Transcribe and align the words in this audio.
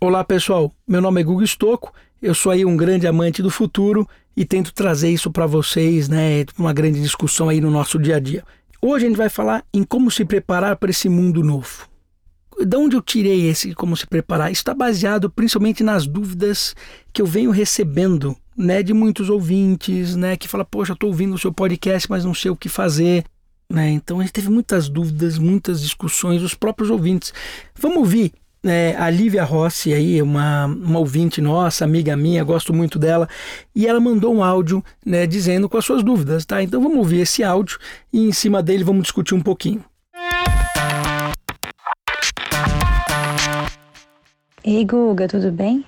Olá 0.00 0.22
pessoal, 0.22 0.72
meu 0.86 1.00
nome 1.00 1.20
é 1.20 1.24
Gugu 1.24 1.44
Stocco, 1.44 1.92
eu 2.22 2.32
sou 2.32 2.52
aí 2.52 2.64
um 2.64 2.76
grande 2.76 3.04
amante 3.04 3.42
do 3.42 3.50
futuro 3.50 4.08
e 4.36 4.44
tento 4.44 4.72
trazer 4.72 5.10
isso 5.10 5.28
para 5.28 5.44
vocês, 5.44 6.08
né, 6.08 6.44
uma 6.56 6.72
grande 6.72 7.00
discussão 7.00 7.48
aí 7.48 7.60
no 7.60 7.68
nosso 7.68 7.98
dia 7.98 8.14
a 8.14 8.20
dia. 8.20 8.44
Hoje 8.80 9.06
a 9.06 9.08
gente 9.08 9.18
vai 9.18 9.28
falar 9.28 9.64
em 9.74 9.82
como 9.82 10.08
se 10.08 10.24
preparar 10.24 10.76
para 10.76 10.90
esse 10.92 11.08
mundo 11.08 11.42
novo. 11.42 11.88
De 12.64 12.76
onde 12.76 12.94
eu 12.94 13.02
tirei 13.02 13.48
esse 13.48 13.74
como 13.74 13.96
se 13.96 14.06
preparar? 14.06 14.52
Está 14.52 14.72
baseado 14.72 15.28
principalmente 15.28 15.82
nas 15.82 16.06
dúvidas 16.06 16.76
que 17.12 17.20
eu 17.20 17.26
venho 17.26 17.50
recebendo, 17.50 18.36
né, 18.56 18.84
de 18.84 18.94
muitos 18.94 19.28
ouvintes, 19.28 20.14
né, 20.14 20.36
que 20.36 20.46
fala, 20.46 20.64
poxa, 20.64 20.92
estou 20.92 21.10
ouvindo 21.10 21.34
o 21.34 21.38
seu 21.38 21.52
podcast, 21.52 22.08
mas 22.08 22.24
não 22.24 22.34
sei 22.34 22.52
o 22.52 22.56
que 22.56 22.68
fazer. 22.68 23.24
Né? 23.68 23.90
Então 23.90 24.20
a 24.20 24.22
gente 24.22 24.32
teve 24.32 24.48
muitas 24.48 24.88
dúvidas, 24.88 25.38
muitas 25.38 25.82
discussões, 25.82 26.40
os 26.40 26.54
próprios 26.54 26.88
ouvintes. 26.88 27.34
Vamos 27.74 27.98
ouvir 27.98 28.32
é, 28.64 28.96
a 28.98 29.08
Lívia 29.08 29.44
Rossi, 29.44 29.92
aí, 29.92 30.20
uma, 30.20 30.66
uma 30.66 30.98
ouvinte 30.98 31.40
nossa, 31.40 31.84
amiga 31.84 32.16
minha, 32.16 32.42
gosto 32.42 32.72
muito 32.72 32.98
dela, 32.98 33.28
e 33.74 33.86
ela 33.86 34.00
mandou 34.00 34.34
um 34.34 34.42
áudio 34.42 34.82
né, 35.04 35.26
dizendo 35.26 35.68
com 35.68 35.76
as 35.76 35.84
suas 35.84 36.02
dúvidas, 36.02 36.44
tá? 36.44 36.62
Então 36.62 36.82
vamos 36.82 36.98
ouvir 36.98 37.20
esse 37.20 37.44
áudio 37.44 37.78
e 38.12 38.26
em 38.26 38.32
cima 38.32 38.62
dele 38.62 38.84
vamos 38.84 39.02
discutir 39.02 39.34
um 39.34 39.40
pouquinho. 39.40 39.84
Ei, 44.64 44.84
Guga, 44.84 45.28
tudo 45.28 45.50
bem? 45.50 45.84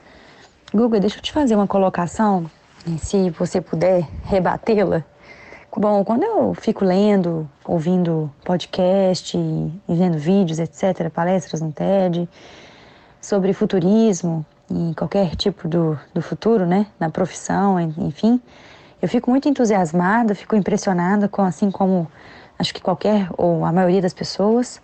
Guga, 0.72 1.00
deixa 1.00 1.18
eu 1.18 1.22
te 1.22 1.32
fazer 1.32 1.54
uma 1.56 1.66
colocação, 1.66 2.50
se 2.98 3.30
você 3.30 3.60
puder 3.60 4.08
rebatê-la. 4.24 5.04
Bom, 5.76 6.04
quando 6.04 6.24
eu 6.24 6.52
fico 6.52 6.84
lendo, 6.84 7.48
ouvindo 7.64 8.28
podcast 8.44 9.38
e 9.38 9.72
vendo 9.88 10.18
vídeos, 10.18 10.58
etc., 10.58 11.08
palestras 11.10 11.60
no 11.60 11.70
TED, 11.70 12.28
sobre 13.20 13.52
futurismo 13.52 14.44
e 14.68 14.92
qualquer 14.96 15.36
tipo 15.36 15.68
do, 15.68 15.96
do 16.12 16.20
futuro, 16.20 16.66
né, 16.66 16.86
na 16.98 17.08
profissão, 17.08 17.78
enfim, 17.78 18.40
eu 19.00 19.08
fico 19.08 19.30
muito 19.30 19.48
entusiasmada, 19.48 20.34
fico 20.34 20.56
impressionada 20.56 21.28
com, 21.28 21.42
assim 21.42 21.70
como 21.70 22.10
acho 22.58 22.74
que 22.74 22.80
qualquer 22.80 23.28
ou 23.38 23.64
a 23.64 23.70
maioria 23.70 24.02
das 24.02 24.12
pessoas. 24.12 24.82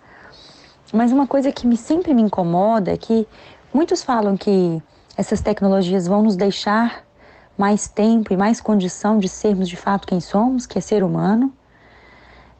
Mas 0.93 1.11
uma 1.11 1.27
coisa 1.27 1.51
que 1.51 1.67
me, 1.67 1.75
sempre 1.75 2.13
me 2.13 2.21
incomoda 2.21 2.93
é 2.93 2.97
que 2.97 3.27
muitos 3.73 4.03
falam 4.03 4.37
que 4.37 4.81
essas 5.17 5.41
tecnologias 5.41 6.07
vão 6.07 6.23
nos 6.23 6.37
deixar 6.37 7.03
mais 7.57 7.87
tempo 7.87 8.31
e 8.31 8.37
mais 8.37 8.61
condição 8.61 9.17
de 9.17 9.27
sermos 9.27 9.67
de 9.67 9.75
fato 9.75 10.07
quem 10.07 10.19
somos, 10.19 10.65
que 10.65 10.77
é 10.77 10.81
ser 10.81 11.03
humano. 11.03 11.51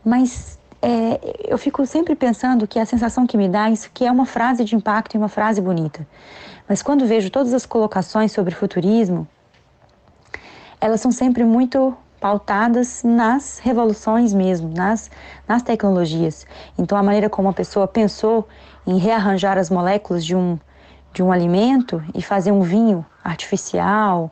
Mas 0.03 0.57
é, 0.81 1.19
eu 1.45 1.57
fico 1.57 1.85
sempre 1.85 2.15
pensando 2.15 2.67
que 2.67 2.79
a 2.79 2.85
sensação 2.85 3.27
que 3.27 3.37
me 3.37 3.47
dá 3.47 3.69
é 3.69 3.73
isso 3.73 3.89
que 3.93 4.05
é 4.05 4.11
uma 4.11 4.25
frase 4.25 4.63
de 4.63 4.75
impacto 4.75 5.15
e 5.15 5.17
uma 5.17 5.29
frase 5.29 5.61
bonita. 5.61 6.07
Mas 6.67 6.81
quando 6.81 7.05
vejo 7.05 7.29
todas 7.29 7.53
as 7.53 7.65
colocações 7.65 8.31
sobre 8.31 8.53
futurismo, 8.53 9.27
elas 10.79 11.01
são 11.01 11.11
sempre 11.11 11.43
muito 11.43 11.95
pautadas 12.19 13.03
nas 13.03 13.59
revoluções 13.59 14.33
mesmo, 14.33 14.69
nas, 14.73 15.09
nas 15.47 15.61
tecnologias. 15.61 16.45
Então, 16.77 16.97
a 16.97 17.03
maneira 17.03 17.29
como 17.29 17.49
a 17.49 17.53
pessoa 17.53 17.87
pensou 17.87 18.47
em 18.85 18.97
rearranjar 18.97 19.57
as 19.57 19.69
moléculas 19.69 20.25
de 20.25 20.35
um, 20.35 20.59
de 21.13 21.21
um 21.21 21.31
alimento 21.31 22.03
e 22.15 22.21
fazer 22.21 22.51
um 22.51 22.61
vinho 22.61 23.05
artificial, 23.23 24.31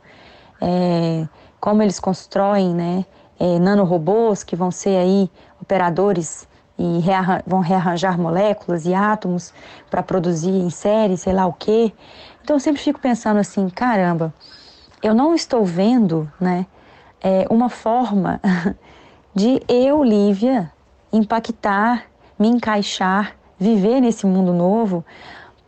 é, 0.68 1.28
como 1.60 1.84
eles 1.84 2.00
constroem 2.00 2.74
né, 2.74 3.06
é, 3.40 3.60
nanorobôs 3.60 4.44
que 4.44 4.56
vão 4.56 4.72
ser 4.72 4.98
aí 4.98 5.30
operadores 5.62 6.48
e 6.78 7.00
rearran 7.00 7.42
vão 7.46 7.60
rearranjar 7.60 8.20
moléculas 8.20 8.86
e 8.86 8.94
átomos 8.94 9.54
para 9.90 10.02
produzir 10.02 10.50
em 10.50 10.72
série, 10.72 11.18
sei 11.18 11.34
lá 11.34 11.46
o 11.46 11.54
quê. 11.54 11.94
Então 12.42 12.56
eu 12.56 12.60
sempre 12.60 12.82
fico 12.82 13.00
pensando 13.00 13.40
assim, 13.40 13.70
caramba, 13.70 14.34
eu 15.04 15.14
não 15.14 15.36
estou 15.36 15.64
vendo 15.64 16.30
né, 16.40 16.66
é, 17.22 17.46
uma 17.50 17.70
forma 17.70 18.42
de 19.34 19.62
eu, 19.68 20.04
Lívia, 20.04 20.72
impactar, 21.14 22.06
me 22.40 22.48
encaixar, 22.48 23.36
viver 23.60 24.02
nesse 24.02 24.26
mundo 24.26 24.52
novo, 24.52 25.06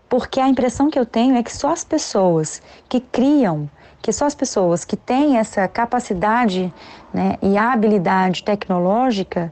porque 0.09 0.40
a 0.40 0.47
impressão 0.47 0.90
que 0.90 0.97
eu 0.97 1.06
tenho 1.06 1.36
é 1.36 1.44
que 1.44 1.56
só 1.56 1.72
as 1.72 1.84
pessoas 1.84 2.62
que 2.90 3.00
criam 3.00 3.69
que 4.02 4.12
só 4.12 4.25
as 4.25 4.35
pessoas 4.35 4.85
que 4.85 4.96
têm 4.96 5.38
essa 5.38 5.68
capacidade 5.68 6.74
né, 7.13 7.38
e 7.41 7.58
habilidade 7.58 8.44
tecnológica 8.44 9.52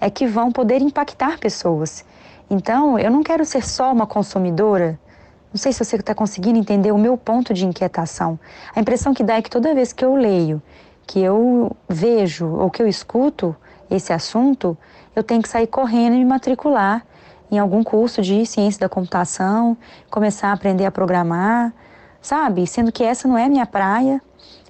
é 0.00 0.10
que 0.10 0.26
vão 0.26 0.52
poder 0.52 0.80
impactar 0.80 1.38
pessoas. 1.38 2.04
Então, 2.48 2.98
eu 2.98 3.10
não 3.10 3.22
quero 3.22 3.44
ser 3.44 3.64
só 3.66 3.92
uma 3.92 4.06
consumidora. 4.06 4.98
Não 5.52 5.58
sei 5.58 5.72
se 5.72 5.84
você 5.84 5.96
está 5.96 6.14
conseguindo 6.14 6.58
entender 6.58 6.92
o 6.92 6.98
meu 6.98 7.16
ponto 7.16 7.52
de 7.54 7.64
inquietação. 7.64 8.38
A 8.74 8.80
impressão 8.80 9.14
que 9.14 9.24
dá 9.24 9.36
é 9.36 9.42
que 9.42 9.50
toda 9.50 9.74
vez 9.74 9.92
que 9.92 10.04
eu 10.04 10.14
leio, 10.14 10.62
que 11.06 11.20
eu 11.20 11.74
vejo 11.88 12.46
ou 12.46 12.70
que 12.70 12.82
eu 12.82 12.86
escuto 12.86 13.56
esse 13.90 14.12
assunto, 14.12 14.76
eu 15.14 15.22
tenho 15.22 15.42
que 15.42 15.48
sair 15.48 15.66
correndo 15.66 16.14
e 16.14 16.18
me 16.18 16.24
matricular 16.24 17.04
em 17.50 17.58
algum 17.58 17.82
curso 17.82 18.22
de 18.22 18.44
ciência 18.44 18.80
da 18.80 18.88
computação, 18.88 19.76
começar 20.10 20.48
a 20.48 20.52
aprender 20.52 20.84
a 20.84 20.90
programar, 20.90 21.72
sabe? 22.26 22.66
Sendo 22.66 22.90
que 22.90 23.04
essa 23.04 23.28
não 23.28 23.38
é 23.38 23.48
minha 23.48 23.64
praia. 23.64 24.20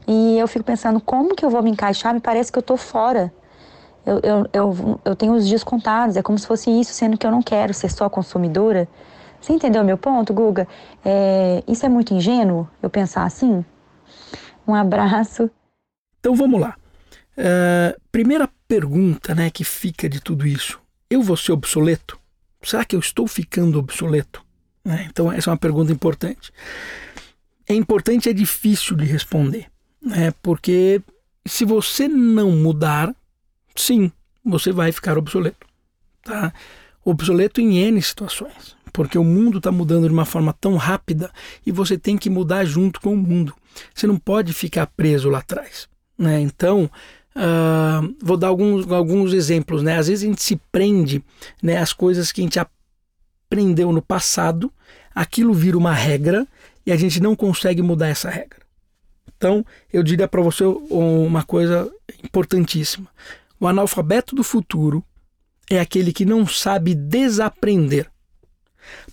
E 0.06 0.38
eu 0.38 0.46
fico 0.46 0.64
pensando, 0.64 1.00
como 1.00 1.34
que 1.34 1.44
eu 1.44 1.50
vou 1.50 1.62
me 1.62 1.70
encaixar? 1.70 2.14
Me 2.14 2.20
parece 2.20 2.52
que 2.52 2.58
eu 2.58 2.62
tô 2.62 2.76
fora. 2.76 3.32
Eu, 4.04 4.20
eu, 4.22 4.46
eu, 4.52 5.00
eu 5.04 5.16
tenho 5.16 5.32
os 5.32 5.48
dias 5.48 5.64
contados, 5.64 6.16
é 6.16 6.22
como 6.22 6.38
se 6.38 6.46
fosse 6.46 6.70
isso, 6.70 6.92
sendo 6.92 7.18
que 7.18 7.26
eu 7.26 7.30
não 7.30 7.42
quero 7.42 7.74
ser 7.74 7.90
só 7.90 8.08
consumidora. 8.08 8.86
Você 9.40 9.52
entendeu 9.52 9.82
meu 9.82 9.98
ponto, 9.98 10.32
Guga? 10.32 10.68
É, 11.04 11.64
isso 11.66 11.84
é 11.84 11.88
muito 11.88 12.14
ingênuo, 12.14 12.68
eu 12.80 12.88
pensar 12.88 13.24
assim? 13.24 13.64
Um 14.68 14.74
abraço. 14.74 15.50
Então 16.20 16.36
vamos 16.36 16.60
lá. 16.60 16.76
Uh, 17.36 18.00
primeira 18.12 18.48
pergunta 18.68 19.34
né, 19.34 19.50
que 19.50 19.64
fica 19.64 20.08
de 20.08 20.20
tudo 20.20 20.46
isso: 20.46 20.80
eu 21.10 21.20
vou 21.20 21.36
ser 21.36 21.52
obsoleto? 21.52 22.18
Será 22.62 22.84
que 22.84 22.94
eu 22.94 23.00
estou 23.00 23.26
ficando 23.26 23.78
obsoleto? 23.78 24.44
Né? 24.84 25.06
Então, 25.10 25.32
essa 25.32 25.50
é 25.50 25.52
uma 25.52 25.58
pergunta 25.58 25.92
importante 25.92 26.52
é 27.68 27.74
importante, 27.74 28.28
é 28.28 28.32
difícil 28.32 28.96
de 28.96 29.04
responder, 29.04 29.66
né? 30.00 30.32
Porque 30.42 31.02
se 31.46 31.64
você 31.64 32.08
não 32.08 32.52
mudar, 32.52 33.14
sim, 33.74 34.10
você 34.44 34.72
vai 34.72 34.92
ficar 34.92 35.18
obsoleto, 35.18 35.66
tá? 36.22 36.52
Obsoleto 37.04 37.60
em 37.60 37.78
N 37.78 38.00
situações, 38.00 38.76
porque 38.92 39.18
o 39.18 39.24
mundo 39.24 39.58
está 39.58 39.70
mudando 39.72 40.06
de 40.06 40.12
uma 40.12 40.24
forma 40.24 40.52
tão 40.52 40.76
rápida 40.76 41.30
e 41.64 41.72
você 41.72 41.98
tem 41.98 42.16
que 42.16 42.30
mudar 42.30 42.64
junto 42.64 43.00
com 43.00 43.14
o 43.14 43.16
mundo. 43.16 43.54
Você 43.94 44.06
não 44.06 44.16
pode 44.16 44.52
ficar 44.52 44.86
preso 44.86 45.28
lá 45.28 45.38
atrás, 45.38 45.88
né? 46.18 46.40
Então, 46.40 46.90
uh, 47.34 48.14
vou 48.22 48.36
dar 48.36 48.48
alguns, 48.48 48.90
alguns 48.90 49.32
exemplos, 49.32 49.82
né? 49.82 49.98
Às 49.98 50.08
vezes 50.08 50.24
a 50.24 50.28
gente 50.28 50.42
se 50.42 50.56
prende, 50.70 51.22
né? 51.62 51.78
As 51.78 51.92
coisas 51.92 52.32
que 52.32 52.40
a 52.40 52.44
gente 52.44 52.58
aprendeu 52.58 53.92
no 53.92 54.02
passado, 54.02 54.72
aquilo 55.14 55.52
vira 55.52 55.78
uma 55.78 55.92
regra 55.92 56.46
e 56.86 56.92
a 56.92 56.96
gente 56.96 57.20
não 57.20 57.34
consegue 57.34 57.82
mudar 57.82 58.08
essa 58.08 58.30
regra. 58.30 58.60
Então, 59.36 59.66
eu 59.92 60.02
diria 60.02 60.28
para 60.28 60.40
você 60.40 60.64
uma 60.64 61.42
coisa 61.42 61.92
importantíssima. 62.24 63.08
O 63.60 63.66
analfabeto 63.66 64.34
do 64.34 64.44
futuro 64.44 65.04
é 65.68 65.80
aquele 65.80 66.12
que 66.12 66.24
não 66.24 66.46
sabe 66.46 66.94
desaprender. 66.94 68.10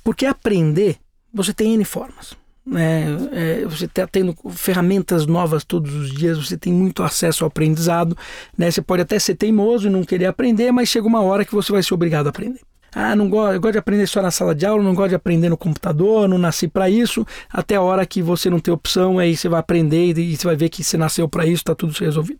Porque 0.03 0.25
aprender, 0.25 0.97
você 1.33 1.53
tem 1.53 1.73
N 1.73 1.83
formas. 1.83 2.35
Né? 2.65 3.05
É, 3.31 3.65
você 3.65 3.85
está 3.85 4.07
tendo 4.07 4.33
ferramentas 4.51 5.25
novas 5.25 5.65
todos 5.65 5.93
os 5.93 6.11
dias, 6.11 6.37
você 6.37 6.57
tem 6.57 6.71
muito 6.71 7.03
acesso 7.03 7.43
ao 7.43 7.47
aprendizado. 7.47 8.17
Né? 8.57 8.71
Você 8.71 8.81
pode 8.81 9.01
até 9.01 9.19
ser 9.19 9.35
teimoso 9.35 9.87
e 9.87 9.91
não 9.91 10.03
querer 10.03 10.27
aprender, 10.27 10.71
mas 10.71 10.89
chega 10.89 11.07
uma 11.07 11.21
hora 11.21 11.43
que 11.43 11.55
você 11.55 11.71
vai 11.71 11.83
ser 11.83 11.93
obrigado 11.93 12.27
a 12.27 12.29
aprender. 12.29 12.61
Ah, 12.95 13.15
não 13.15 13.27
gosto, 13.29 13.53
eu 13.53 13.61
gosto 13.61 13.73
de 13.73 13.79
aprender 13.79 14.07
só 14.07 14.21
na 14.21 14.29
sala 14.29 14.53
de 14.53 14.65
aula, 14.65 14.83
não 14.83 14.93
gosto 14.93 15.09
de 15.09 15.15
aprender 15.15 15.49
no 15.49 15.57
computador, 15.57 16.27
não 16.27 16.37
nasci 16.37 16.67
para 16.67 16.89
isso. 16.89 17.25
Até 17.49 17.75
a 17.75 17.81
hora 17.81 18.05
que 18.05 18.21
você 18.21 18.49
não 18.49 18.59
tem 18.59 18.73
opção, 18.73 19.17
aí 19.17 19.35
você 19.35 19.49
vai 19.49 19.59
aprender 19.59 20.17
e 20.17 20.37
você 20.37 20.45
vai 20.45 20.55
ver 20.55 20.69
que 20.69 20.83
você 20.83 20.97
nasceu 20.97 21.27
para 21.27 21.45
isso, 21.45 21.61
está 21.61 21.73
tudo 21.73 21.93
resolvido. 21.93 22.39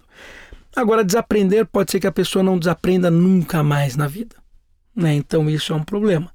Agora, 0.75 1.03
desaprender 1.03 1.65
pode 1.65 1.91
ser 1.91 1.99
que 1.99 2.07
a 2.07 2.11
pessoa 2.11 2.43
não 2.43 2.57
desaprenda 2.57 3.09
nunca 3.09 3.63
mais 3.63 3.95
na 3.95 4.07
vida. 4.07 4.35
Né? 4.95 5.15
Então, 5.15 5.49
isso 5.49 5.73
é 5.73 5.75
um 5.75 5.83
problema. 5.83 6.31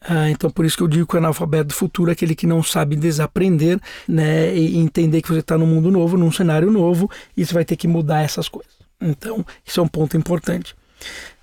Ah, 0.00 0.30
então, 0.30 0.50
por 0.50 0.64
isso 0.64 0.76
que 0.76 0.82
eu 0.82 0.88
digo 0.88 1.06
que 1.06 1.14
o 1.14 1.18
analfabeto 1.18 1.68
do 1.68 1.74
futuro 1.74 2.10
é 2.10 2.12
aquele 2.12 2.34
que 2.34 2.46
não 2.46 2.62
sabe 2.62 2.96
desaprender 2.96 3.78
né? 4.08 4.56
e 4.56 4.76
entender 4.76 5.22
que 5.22 5.28
você 5.28 5.40
está 5.40 5.58
num 5.58 5.66
mundo 5.66 5.90
novo, 5.90 6.16
num 6.16 6.32
cenário 6.32 6.70
novo, 6.70 7.10
e 7.36 7.44
você 7.44 7.52
vai 7.52 7.64
ter 7.64 7.76
que 7.76 7.86
mudar 7.86 8.22
essas 8.22 8.48
coisas. 8.48 8.72
Então, 9.00 9.44
isso 9.64 9.80
é 9.80 9.82
um 9.82 9.88
ponto 9.88 10.16
importante. 10.16 10.74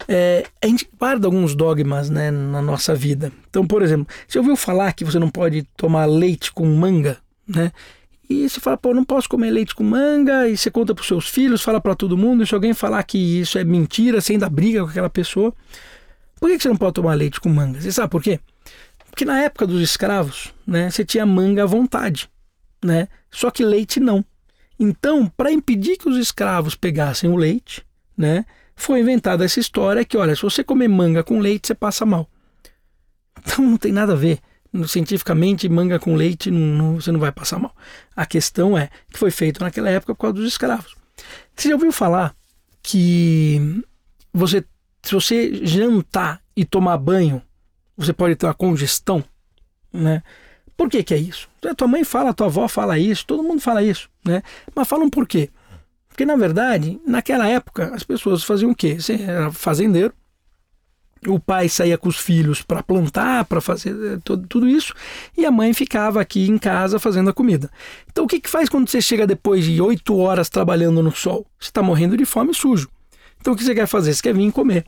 É, 0.08 0.46
a 0.62 0.68
gente 0.68 0.90
guarda 0.98 1.28
alguns 1.28 1.56
dogmas 1.56 2.10
né, 2.10 2.32
na 2.32 2.62
nossa 2.62 2.96
vida. 2.96 3.32
Então, 3.50 3.66
por 3.66 3.82
exemplo, 3.82 4.08
você 4.28 4.38
ouviu 4.38 4.56
falar 4.56 4.94
que 4.94 5.04
você 5.04 5.20
não 5.20 5.30
pode 5.30 5.64
tomar 5.76 6.06
leite 6.06 6.52
com 6.52 6.66
manga, 6.66 7.18
né? 7.48 7.72
E 8.30 8.48
você 8.48 8.60
fala, 8.60 8.76
pô, 8.76 8.94
não 8.94 9.06
posso 9.06 9.30
comer 9.30 9.50
leite 9.52 9.74
com 9.74 9.84
manga, 9.84 10.50
e 10.50 10.58
você 10.58 10.70
conta 10.70 10.94
para 10.94 11.02
os 11.02 11.08
seus 11.08 11.30
filhos, 11.30 11.62
fala 11.62 11.80
para 11.80 11.96
todo 11.96 12.18
mundo, 12.18 12.44
e 12.44 12.48
se 12.48 12.54
alguém 12.54 12.74
falar 12.74 13.02
que 13.04 13.18
isso 13.18 13.58
é 13.58 13.64
mentira, 13.64 14.20
você 14.20 14.34
ainda 14.34 14.50
briga 14.50 14.84
com 14.84 14.90
aquela 14.90 15.10
pessoa. 15.10 15.54
Por 16.40 16.50
que 16.50 16.60
você 16.60 16.68
não 16.68 16.76
pode 16.76 16.94
tomar 16.94 17.14
leite 17.14 17.40
com 17.40 17.48
manga? 17.48 17.80
Você 17.80 17.92
sabe 17.92 18.10
por 18.10 18.22
quê? 18.22 18.40
Porque 19.10 19.24
na 19.24 19.40
época 19.40 19.66
dos 19.66 19.82
escravos, 19.82 20.54
né, 20.66 20.90
você 20.90 21.06
tinha 21.06 21.26
manga 21.26 21.64
à 21.64 21.66
vontade, 21.66 22.30
né? 22.84 23.08
Só 23.32 23.50
que 23.50 23.64
leite 23.64 24.00
não. 24.00 24.24
Então, 24.80 25.26
para 25.26 25.52
impedir 25.52 25.98
que 25.98 26.08
os 26.08 26.18
escravos 26.18 26.76
pegassem 26.76 27.30
o 27.30 27.36
leite, 27.36 27.84
né, 28.16 28.46
foi 28.78 29.02
inventada 29.02 29.44
essa 29.44 29.60
história 29.60 30.06
que, 30.06 30.16
olha, 30.16 30.36
se 30.36 30.44
você 30.44 30.64
comer 30.64 30.88
manga 30.88 31.24
com 31.24 31.40
leite, 31.40 31.68
você 31.68 31.76
passa 31.76 32.06
mal. 32.06 32.30
Então 33.40 33.66
não 33.66 33.78
tem 33.78 33.92
nada 33.92 34.14
a 34.14 34.16
ver. 34.16 34.40
Cientificamente, 34.88 35.68
manga 35.68 35.98
com 35.98 36.16
leite 36.16 36.52
não, 36.52 36.60
não, 36.60 36.96
você 37.02 37.12
não 37.12 37.20
vai 37.20 37.32
passar 37.32 37.58
mal. 37.60 37.76
A 38.16 38.26
questão 38.26 38.78
é 38.78 38.90
que 39.12 39.18
foi 39.18 39.32
feito 39.32 39.62
naquela 39.62 39.90
época 39.90 40.14
por 40.14 40.22
causa 40.22 40.36
dos 40.36 40.48
escravos. 40.48 40.96
Você 41.56 41.70
já 41.70 41.76
ouviu 41.76 41.92
falar 41.92 42.36
que 42.84 43.84
você, 44.32 44.64
se 45.02 45.14
você 45.14 45.66
jantar 45.66 46.42
e 46.56 46.64
tomar 46.64 46.98
banho, 46.98 47.42
você 47.98 48.14
pode 48.14 48.36
ter 48.36 48.46
uma 48.46 48.54
congestão, 48.54 49.24
né? 49.92 50.22
Por 50.76 50.90
que, 50.90 51.02
que 51.04 51.14
é 51.14 51.18
isso? 51.18 51.50
A 51.66 51.74
tua 51.74 51.88
mãe 51.88 52.04
fala, 52.04 52.30
a 52.30 52.34
tua 52.34 52.48
avó 52.48 52.68
fala 52.68 53.00
isso, 53.00 53.26
todo 53.26 53.42
mundo 53.42 53.62
fala 53.62 53.82
isso, 53.82 54.10
né? 54.24 54.44
Mas 54.76 54.88
falam 54.88 55.10
por 55.10 55.28
quê? 55.28 55.50
Porque, 56.18 56.26
na 56.26 56.36
verdade, 56.36 57.00
naquela 57.06 57.48
época, 57.48 57.92
as 57.94 58.02
pessoas 58.02 58.44
faziam 58.44 58.72
o 58.72 58.76
quê? 58.76 59.00
Você 59.00 59.22
era 59.22 59.52
fazendeiro, 59.52 60.12
o 61.28 61.40
pai 61.40 61.70
saía 61.70 61.96
com 61.96 62.10
os 62.10 62.18
filhos 62.18 62.64
para 62.64 62.82
plantar, 62.82 63.46
para 63.46 63.62
fazer 63.62 63.92
eh, 63.92 64.18
tudo, 64.24 64.48
tudo, 64.48 64.68
isso, 64.68 64.96
e 65.38 65.46
a 65.46 65.52
mãe 65.52 65.76
ficava 65.76 66.20
aqui 66.20 66.50
em 66.50 66.58
casa 66.58 66.98
fazendo 66.98 67.30
a 67.30 67.34
comida. 67.34 67.70
Então, 68.12 68.26
o 68.26 68.28
que, 68.28 68.40
que 68.40 68.50
faz 68.50 68.68
quando 68.68 68.90
você 68.90 69.00
chega 69.00 69.28
depois 69.28 69.64
de 69.64 69.80
oito 69.80 70.18
horas 70.18 70.50
trabalhando 70.50 71.04
no 71.04 71.12
sol? 71.16 71.46
Você 71.60 71.70
está 71.70 71.84
morrendo 71.84 72.18
de 72.18 72.26
fome 72.26 72.52
sujo. 72.52 72.90
Então, 73.40 73.54
o 73.54 73.56
que 73.56 73.64
você 73.64 73.76
quer 73.76 73.86
fazer? 73.86 74.12
Você 74.12 74.24
quer 74.24 74.34
vir 74.34 74.52
comer. 74.52 74.86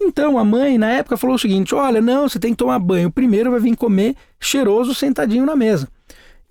Então, 0.00 0.36
a 0.36 0.44
mãe, 0.44 0.76
na 0.76 0.90
época, 0.90 1.16
falou 1.16 1.36
o 1.36 1.38
seguinte: 1.38 1.72
olha, 1.72 2.00
não, 2.00 2.28
você 2.28 2.40
tem 2.40 2.50
que 2.50 2.58
tomar 2.58 2.80
banho. 2.80 3.12
Primeiro 3.12 3.52
vai 3.52 3.60
vir 3.60 3.76
comer 3.76 4.16
cheiroso 4.40 4.92
sentadinho 4.92 5.46
na 5.46 5.54
mesa. 5.54 5.88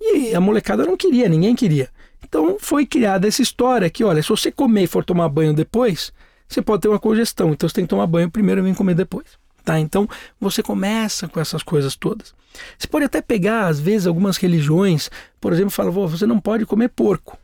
E 0.00 0.34
a 0.34 0.40
molecada 0.40 0.86
não 0.86 0.96
queria, 0.96 1.28
ninguém 1.28 1.54
queria. 1.54 1.90
Então, 2.34 2.56
foi 2.58 2.84
criada 2.84 3.28
essa 3.28 3.42
história 3.42 3.88
que, 3.88 4.02
olha, 4.02 4.20
se 4.20 4.28
você 4.28 4.50
comer 4.50 4.82
e 4.82 4.86
for 4.88 5.04
tomar 5.04 5.28
banho 5.28 5.54
depois 5.54 6.12
você 6.48 6.60
pode 6.60 6.82
ter 6.82 6.88
uma 6.88 6.98
congestão. 6.98 7.52
Então 7.52 7.68
você 7.68 7.76
tem 7.76 7.84
que 7.84 7.90
tomar 7.90 8.08
banho 8.08 8.28
primeiro 8.28 8.60
e 8.60 8.64
vir 8.64 8.76
comer 8.76 8.94
depois. 8.94 9.26
Tá? 9.64 9.78
Então 9.78 10.08
você 10.40 10.60
começa 10.60 11.28
com 11.28 11.38
essas 11.38 11.62
coisas 11.62 11.94
todas. 11.94 12.34
Você 12.76 12.88
pode 12.88 13.04
até 13.04 13.22
pegar, 13.22 13.68
às 13.68 13.78
vezes, 13.78 14.08
algumas 14.08 14.36
religiões, 14.36 15.10
por 15.40 15.52
exemplo, 15.52 15.70
fala, 15.70 15.92
você 15.92 16.26
não 16.26 16.40
pode 16.40 16.66
comer 16.66 16.88
porco. 16.88 17.38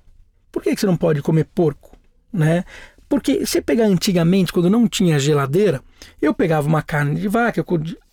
Por 0.50 0.60
que 0.60 0.76
você 0.76 0.86
não 0.86 0.96
pode 0.96 1.22
comer 1.22 1.44
porco? 1.44 1.96
Né? 2.32 2.64
Porque 3.08 3.46
se 3.46 3.62
pegar 3.62 3.84
antigamente, 3.84 4.52
quando 4.52 4.68
não 4.68 4.88
tinha 4.88 5.20
geladeira, 5.20 5.80
eu 6.20 6.34
pegava 6.34 6.66
uma 6.66 6.82
carne 6.82 7.14
de 7.14 7.28
vaca, 7.28 7.60
eu 7.60 7.64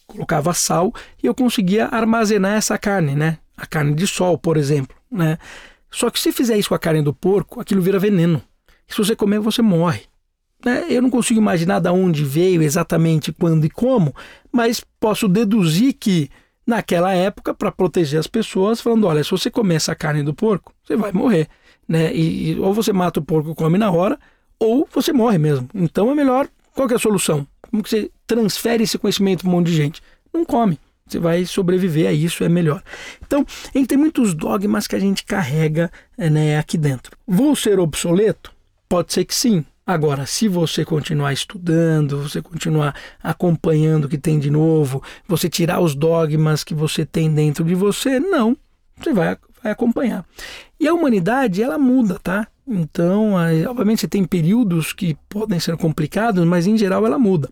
colocava 0.06 0.54
sal 0.54 0.94
e 1.22 1.26
eu 1.26 1.34
conseguia 1.34 1.88
armazenar 1.88 2.54
essa 2.54 2.78
carne, 2.78 3.16
né? 3.16 3.40
A 3.56 3.66
carne 3.66 3.96
de 3.96 4.06
sol, 4.08 4.38
por 4.38 4.58
exemplo, 4.58 4.96
né? 5.12 5.38
Só 5.98 6.12
que 6.12 6.20
se 6.20 6.32
fizer 6.32 6.56
isso 6.56 6.70
com 6.70 6.76
a 6.76 6.80
carne 6.80 7.02
do 7.02 7.12
porco, 7.12 7.60
aquilo 7.60 7.82
vira 7.82 7.98
veneno. 7.98 8.40
Se 8.88 8.96
você 8.96 9.16
comer, 9.16 9.40
você 9.40 9.64
morre. 9.64 10.02
Né? 10.64 10.86
Eu 10.92 11.02
não 11.02 11.10
consigo 11.10 11.40
imaginar 11.40 11.80
de 11.80 11.90
onde 11.90 12.24
veio 12.24 12.62
exatamente 12.62 13.34
quando 13.34 13.66
e 13.66 13.70
como, 13.72 14.14
mas 14.52 14.86
posso 15.00 15.28
deduzir 15.28 15.94
que 15.94 16.30
naquela 16.68 17.14
época, 17.14 17.52
para 17.52 17.72
proteger 17.72 18.20
as 18.20 18.28
pessoas, 18.28 18.80
falando: 18.80 19.08
olha, 19.08 19.24
se 19.24 19.32
você 19.32 19.50
comer 19.50 19.74
essa 19.74 19.96
carne 19.96 20.22
do 20.22 20.36
porco, 20.36 20.72
você 20.84 20.96
vai 20.96 21.12
morrer. 21.12 21.48
Né? 21.90 22.14
E, 22.14 22.52
e 22.52 22.60
ou 22.60 22.76
você 22.76 22.94
mata 22.94 23.20
o 23.20 23.24
porco 23.24 23.50
e 23.50 23.56
come 23.56 23.80
na 23.80 23.90
hora, 23.90 24.20
ou 24.60 24.88
você 24.94 25.12
morre 25.12 25.40
mesmo. 25.40 25.68
Então 25.74 26.12
é 26.12 26.14
melhor. 26.14 26.48
Qual 26.76 26.88
é 26.88 26.94
a 26.94 27.00
solução? 27.00 27.48
Como 27.72 27.82
que 27.82 27.90
você 27.90 28.12
transfere 28.28 28.84
esse 28.84 29.00
conhecimento 29.00 29.42
para 29.42 29.50
um 29.50 29.54
monte 29.54 29.66
de 29.66 29.76
gente? 29.76 30.04
Não 30.32 30.46
come. 30.46 30.78
Você 31.08 31.20
vai 31.20 31.46
sobreviver 31.46 32.08
a 32.08 32.12
isso, 32.12 32.44
é 32.44 32.50
melhor. 32.50 32.84
Então, 33.26 33.46
tem 33.88 33.98
muitos 33.98 34.34
dogmas 34.34 34.88
que 34.88 34.96
a 34.96 35.00
gente 35.00 35.24
carrega 35.24 35.92
né, 36.18 36.58
aqui 36.58 36.78
dentro. 36.78 37.16
Vou 37.26 37.56
ser 37.56 37.80
obsoleto? 37.80 38.52
Pode 38.90 39.14
ser 39.14 39.26
que 39.26 39.34
sim. 39.34 39.66
Agora, 39.86 40.26
se 40.26 40.50
você 40.50 40.84
continuar 40.84 41.32
estudando, 41.32 42.22
você 42.24 42.42
continuar 42.42 42.94
acompanhando 43.24 44.04
o 44.04 44.10
que 44.10 44.18
tem 44.18 44.38
de 44.38 44.52
novo, 44.52 45.02
você 45.26 45.50
tirar 45.50 45.80
os 45.80 45.96
dogmas 45.96 46.62
que 46.62 46.74
você 46.74 47.06
tem 47.06 47.34
dentro 47.34 47.64
de 47.64 47.74
você, 47.74 48.20
não, 48.20 48.58
você 49.00 49.14
vai, 49.14 49.38
vai 49.64 49.72
acompanhar. 49.72 50.26
E 50.78 50.86
a 50.90 50.94
humanidade, 50.94 51.64
ela 51.64 51.78
muda, 51.78 52.20
tá? 52.22 52.48
Então, 52.68 53.36
obviamente, 53.70 54.02
você 54.02 54.10
tem 54.10 54.26
períodos 54.26 54.92
que 54.92 55.16
podem 55.30 55.58
ser 55.58 55.78
complicados, 55.78 56.46
mas 56.46 56.68
em 56.68 56.78
geral 56.78 57.06
ela 57.06 57.18
muda. 57.18 57.50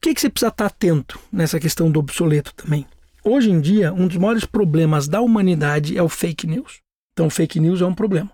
Que, 0.00 0.14
que 0.14 0.20
você 0.20 0.30
precisa 0.30 0.48
estar 0.48 0.66
atento 0.66 1.20
nessa 1.30 1.60
questão 1.60 1.90
do 1.90 2.00
obsoleto 2.00 2.54
também? 2.54 2.86
Hoje 3.22 3.50
em 3.50 3.60
dia, 3.60 3.92
um 3.92 4.08
dos 4.08 4.16
maiores 4.16 4.46
problemas 4.46 5.06
da 5.06 5.20
humanidade 5.20 5.96
é 5.98 6.02
o 6.02 6.08
fake 6.08 6.46
news. 6.46 6.80
Então, 7.12 7.28
fake 7.28 7.60
news 7.60 7.82
é 7.82 7.86
um 7.86 7.94
problema. 7.94 8.30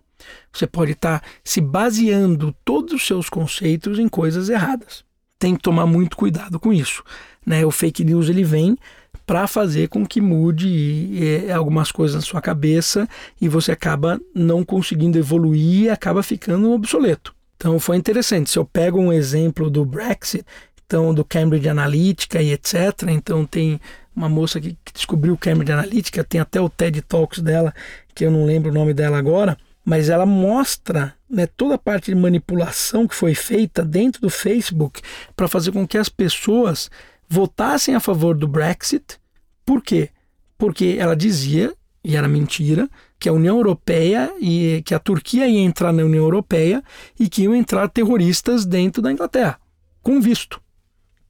Você 0.53 0.67
pode 0.67 0.93
estar 0.93 1.21
tá 1.21 1.27
se 1.43 1.61
baseando 1.61 2.55
todos 2.65 2.95
os 2.95 3.07
seus 3.07 3.29
conceitos 3.29 3.99
em 3.99 4.09
coisas 4.09 4.49
erradas. 4.49 5.05
Tem 5.41 5.57
que 5.57 5.63
tomar 5.63 5.87
muito 5.87 6.17
cuidado 6.17 6.61
com 6.61 6.73
isso. 6.73 7.03
Né? 7.45 7.67
O 7.67 7.73
fake 7.73 8.05
news 8.05 8.29
ele 8.29 8.45
vem 8.45 8.79
para 9.27 9.49
fazer 9.49 9.89
com 9.89 10.07
que 10.07 10.21
mude 10.21 11.19
algumas 11.53 11.91
coisas 11.91 12.15
na 12.15 12.23
sua 12.23 12.41
cabeça 12.41 13.09
e 13.41 13.49
você 13.49 13.73
acaba 13.73 14.21
não 14.33 14.65
conseguindo 14.65 15.19
evoluir 15.19 15.83
e 15.83 15.91
acaba 15.91 16.23
ficando 16.23 16.71
obsoleto. 16.71 17.35
Então 17.57 17.79
foi 17.81 17.97
interessante. 17.97 18.51
Se 18.51 18.59
eu 18.59 18.65
pego 18.65 19.01
um 19.01 19.13
exemplo 19.13 19.69
do 19.69 19.85
Brexit, 19.85 20.45
então 20.87 21.13
do 21.13 21.25
Cambridge 21.25 21.69
Analytica 21.69 22.41
e 22.41 22.53
etc. 22.53 23.03
Então 23.09 23.45
tem 23.45 23.81
uma 24.15 24.29
moça 24.29 24.61
que, 24.61 24.77
que 24.85 24.93
descobriu 24.95 25.37
Cambridge 25.37 25.73
Analytica, 25.73 26.25
tem 26.25 26.41
até 26.41 26.61
o 26.61 26.69
TED 26.69 27.03
Talks 27.03 27.41
dela, 27.41 27.75
que 28.15 28.25
eu 28.25 28.31
não 28.31 28.47
lembro 28.47 28.71
o 28.71 28.75
nome 28.75 28.95
dela 28.95 29.19
agora 29.19 29.59
mas 29.87 30.09
ela 30.09 30.27
mostra 30.27 31.15
né, 31.31 31.47
toda 31.47 31.77
a 31.77 31.79
parte 31.79 32.07
de 32.13 32.21
manipulação 32.21 33.07
que 33.07 33.15
foi 33.15 33.37
feita 33.37 33.85
dentro 33.85 34.21
do 34.21 34.29
Facebook 34.29 35.01
para 35.37 35.47
fazer 35.47 35.71
com 35.71 35.87
que 35.87 35.97
as 35.97 36.09
pessoas 36.09 36.91
votassem 37.29 37.95
a 37.95 38.01
favor 38.01 38.37
do 38.37 38.49
Brexit. 38.49 39.17
Por 39.65 39.81
quê? 39.81 40.11
Porque 40.59 40.97
ela 40.99 41.15
dizia, 41.15 41.73
e 42.03 42.17
era 42.17 42.27
mentira, 42.27 42.91
que 43.17 43.29
a 43.29 43.33
União 43.33 43.57
Europeia 43.57 44.35
e 44.41 44.83
que 44.85 44.93
a 44.93 44.99
Turquia 44.99 45.47
ia 45.47 45.61
entrar 45.61 45.93
na 45.93 46.03
União 46.03 46.25
Europeia 46.25 46.83
e 47.19 47.29
que 47.29 47.43
iam 47.43 47.55
entrar 47.55 47.89
terroristas 47.89 48.67
dentro 48.67 49.01
da 49.01 49.13
Inglaterra, 49.13 49.57
com 50.03 50.21
visto. 50.21 50.61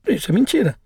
Isso 0.06 0.30
é 0.30 0.34
mentira. 0.34 0.76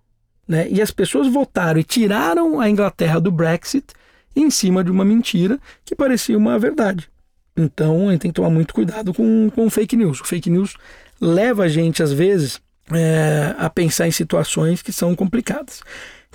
Né? 0.46 0.68
E 0.68 0.82
as 0.82 0.90
pessoas 0.90 1.28
votaram 1.28 1.78
e 1.78 1.84
tiraram 1.84 2.60
a 2.60 2.68
Inglaterra 2.68 3.20
do 3.20 3.30
Brexit 3.30 3.94
em 4.34 4.50
cima 4.50 4.82
de 4.82 4.90
uma 4.90 5.04
mentira 5.04 5.58
que 5.84 5.94
parecia 5.94 6.36
uma 6.36 6.58
verdade. 6.58 7.08
Então 7.56 8.08
a 8.08 8.12
gente 8.12 8.22
tem 8.22 8.30
que 8.30 8.36
tomar 8.36 8.50
muito 8.50 8.74
cuidado 8.74 9.12
com, 9.12 9.50
com 9.50 9.70
fake 9.70 9.96
news. 9.96 10.20
O 10.20 10.24
fake 10.24 10.50
news 10.50 10.76
leva 11.20 11.64
a 11.64 11.68
gente, 11.68 12.02
às 12.02 12.12
vezes, 12.12 12.60
é, 12.90 13.54
a 13.58 13.68
pensar 13.68 14.08
em 14.08 14.12
situações 14.12 14.82
que 14.82 14.92
são 14.92 15.14
complicadas. 15.14 15.82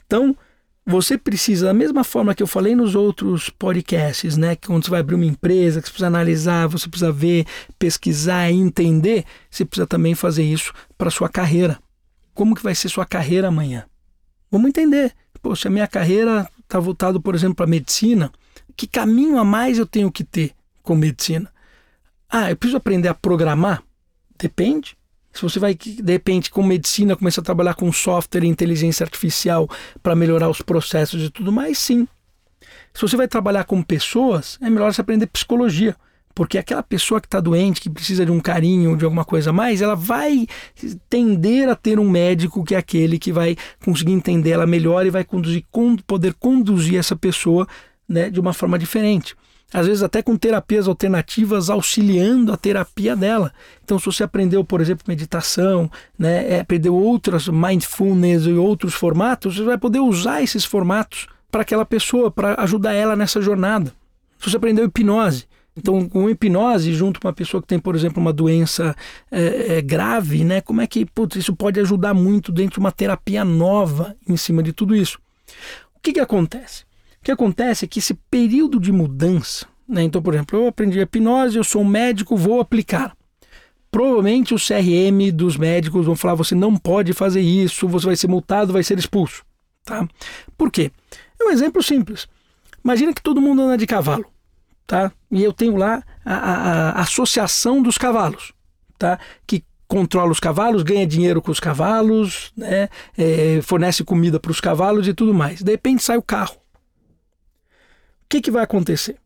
Então, 0.06 0.36
você 0.86 1.18
precisa, 1.18 1.66
da 1.66 1.74
mesma 1.74 2.04
forma 2.04 2.36
que 2.36 2.44
eu 2.44 2.48
falei 2.48 2.76
nos 2.76 2.94
outros 2.94 3.50
podcasts, 3.50 4.38
né? 4.38 4.56
Que 4.56 4.68
quando 4.68 4.86
você 4.86 4.92
vai 4.92 5.00
abrir 5.00 5.16
uma 5.16 5.26
empresa, 5.26 5.82
que 5.82 5.88
você 5.88 5.92
precisa 5.92 6.08
analisar, 6.08 6.68
você 6.68 6.88
precisa 6.88 7.12
ver, 7.12 7.46
pesquisar 7.80 8.52
e 8.52 8.56
entender, 8.56 9.26
você 9.50 9.66
precisa 9.66 9.88
também 9.88 10.14
fazer 10.14 10.44
isso 10.44 10.72
para 10.96 11.10
sua 11.10 11.28
carreira. 11.28 11.80
Como 12.36 12.54
que 12.54 12.62
vai 12.62 12.76
ser 12.76 12.90
sua 12.90 13.08
carreira 13.08 13.48
amanhã? 13.48 13.86
Vamos 14.52 14.68
entender. 14.68 15.12
Pô, 15.42 15.56
se 15.56 15.68
a 15.68 15.72
minha 15.72 15.88
carreira 15.88 16.48
está 16.62 16.80
voltada, 16.80 17.20
por 17.20 17.34
exemplo, 17.34 17.56
para 17.56 17.66
medicina, 17.66 18.32
que 18.78 18.86
caminho 18.86 19.40
a 19.40 19.44
mais 19.44 19.80
eu 19.80 19.88
tenho 19.88 20.12
que 20.12 20.24
ter? 20.24 20.54
com 20.86 20.96
medicina. 20.96 21.52
Ah, 22.30 22.50
eu 22.50 22.56
preciso 22.56 22.78
aprender 22.78 23.10
a 23.10 23.14
programar? 23.14 23.84
Depende. 24.38 24.96
Se 25.34 25.42
você 25.42 25.60
vai, 25.60 25.76
de 25.76 26.12
repente, 26.12 26.50
com 26.50 26.64
medicina, 26.64 27.16
começar 27.16 27.42
a 27.42 27.44
trabalhar 27.44 27.74
com 27.74 27.92
software 27.92 28.46
e 28.46 28.48
inteligência 28.48 29.04
artificial 29.04 29.70
para 30.02 30.16
melhorar 30.16 30.48
os 30.48 30.62
processos 30.62 31.24
e 31.24 31.30
tudo 31.30 31.52
mais, 31.52 31.78
sim. 31.78 32.08
Se 32.94 33.02
você 33.02 33.18
vai 33.18 33.28
trabalhar 33.28 33.66
com 33.66 33.84
pessoas, 33.84 34.58
é 34.62 34.70
melhor 34.70 34.94
você 34.94 35.02
aprender 35.02 35.28
psicologia. 35.28 35.96
Porque 36.36 36.58
aquela 36.58 36.84
pessoa 36.84 37.22
que 37.22 37.28
está 37.28 37.40
doente, 37.40 37.80
que 37.80 37.90
precisa 37.90 38.26
de 38.26 38.32
um 38.32 38.42
carinho, 38.42 38.98
de 38.98 39.06
alguma 39.06 39.24
coisa 39.24 39.52
a 39.52 39.54
mais, 39.54 39.82
ela 39.82 39.96
vai 39.96 40.46
tender 41.10 41.70
a 41.70 41.76
ter 41.76 41.98
um 41.98 42.10
médico 42.10 42.64
que 42.64 42.76
é 42.76 42.78
aquele 42.78 43.18
que 43.18 43.32
vai 43.32 43.56
conseguir 43.84 44.12
entender 44.12 44.52
ela 44.52 44.68
melhor 44.68 45.06
e 45.06 45.10
vai 45.10 45.24
conduzir, 45.24 45.66
poder 46.06 46.34
conduzir 46.34 47.00
essa 47.00 47.16
pessoa 47.16 47.66
né, 48.08 48.30
de 48.30 48.40
uma 48.40 48.54
forma 48.54 48.78
diferente 48.78 49.36
às 49.74 49.88
vezes 49.88 50.04
até 50.04 50.22
com 50.22 50.38
terapias 50.38 50.88
alternativas 50.88 51.70
auxiliando 51.70 52.54
a 52.54 52.58
terapia 52.58 53.16
dela. 53.16 53.52
Então, 53.84 54.00
se 54.00 54.06
você 54.06 54.24
aprendeu, 54.24 54.64
por 54.64 54.80
exemplo, 54.80 55.04
meditação, 55.08 55.92
né, 56.18 56.50
é, 56.50 56.60
aprendeu 56.62 56.96
outras 56.96 57.48
mindfulness 57.48 58.46
e 58.46 58.54
outros 58.54 58.94
formatos, 58.94 59.58
você 59.58 59.64
vai 59.64 59.78
poder 59.78 60.00
usar 60.00 60.42
esses 60.42 60.64
formatos 60.64 61.28
para 61.52 61.62
aquela 61.62 61.86
pessoa, 61.86 62.32
para 62.32 62.62
ajudar 62.62 62.94
ela 62.94 63.16
nessa 63.16 63.42
jornada. 63.42 63.92
Se 64.40 64.50
você 64.50 64.58
aprendeu 64.58 64.86
hipnose, 64.86 65.46
então, 65.78 66.08
com 66.08 66.30
hipnose, 66.30 66.94
junto 66.94 67.20
com 67.20 67.28
uma 67.28 67.34
pessoa 67.34 67.62
que 67.62 67.68
tem, 67.68 67.80
por 67.80 67.96
exemplo, 67.96 68.22
uma 68.22 68.32
doença 68.32 68.96
é, 69.30 69.78
é, 69.78 69.82
grave, 69.82 70.44
né? 70.44 70.62
Como 70.62 70.82
é 70.82 70.88
que 70.88 71.06
putz, 71.06 71.36
isso 71.36 71.56
pode 71.56 71.80
ajudar 71.80 72.14
muito 72.14 72.52
dentro 72.52 72.76
de 72.76 72.80
uma 72.80 72.92
terapia 72.92 73.44
nova 73.44 74.16
em 74.28 74.38
cima 74.38 74.64
de 74.64 74.72
tudo 74.72 74.96
isso? 74.96 75.20
que, 76.06 76.14
que 76.14 76.20
acontece? 76.20 76.84
O 77.20 77.26
que 77.26 77.32
acontece 77.32 77.86
é 77.86 77.88
que 77.88 77.98
esse 77.98 78.14
período 78.14 78.80
de 78.80 78.92
mudança, 78.92 79.66
né? 79.90 80.04
então, 80.04 80.22
por 80.22 80.36
exemplo, 80.36 80.60
eu 80.60 80.68
aprendi 80.68 81.00
hipnose, 81.00 81.58
eu 81.58 81.64
sou 81.64 81.82
um 81.82 81.88
médico, 81.88 82.38
vou 82.38 82.60
aplicar. 82.60 83.18
Provavelmente 83.90 84.54
o 84.54 84.58
CRM 84.58 85.32
dos 85.34 85.58
médicos 85.58 86.06
vão 86.06 86.16
falar: 86.16 86.36
você 86.36 86.54
não 86.54 86.76
pode 86.76 87.14
fazer 87.14 87.42
isso, 87.42 87.88
você 87.88 88.06
vai 88.06 88.16
ser 88.16 88.28
multado, 88.28 88.74
vai 88.74 88.84
ser 88.84 89.00
expulso. 89.00 89.44
Tá? 89.84 90.08
Por 90.58 90.70
quê? 90.70 90.92
É 91.40 91.46
um 91.46 91.50
exemplo 91.50 91.82
simples. 91.82 92.28
Imagina 92.84 93.14
que 93.14 93.22
todo 93.22 93.42
mundo 93.42 93.64
anda 93.64 93.78
de 93.78 93.88
cavalo, 93.88 94.26
tá? 94.86 95.12
E 95.32 95.44
eu 95.44 95.52
tenho 95.52 95.76
lá 95.76 96.04
a, 96.24 96.34
a, 96.34 96.90
a 96.92 97.02
associação 97.02 97.82
dos 97.82 97.98
cavalos, 97.98 98.54
tá? 98.98 99.20
Que 99.46 99.64
controla 99.88 100.32
os 100.32 100.40
cavalos, 100.40 100.84
ganha 100.84 101.06
dinheiro 101.06 101.42
com 101.42 101.52
os 101.52 101.60
cavalos, 101.60 102.52
né? 102.56 102.90
É, 103.18 103.62
fornece 103.62 104.04
comida 104.04 104.40
para 104.40 104.52
os 104.52 104.62
cavalos 104.62 105.08
e 105.08 105.14
tudo 105.14 105.34
mais. 105.34 105.62
De 105.62 105.72
repente 105.72 106.04
sai 106.04 106.18
o 106.18 106.24
carro. 106.24 106.56
O 106.56 108.28
que, 108.30 108.42
que 108.42 108.52
vai 108.52 108.64
acontecer? 108.64 109.18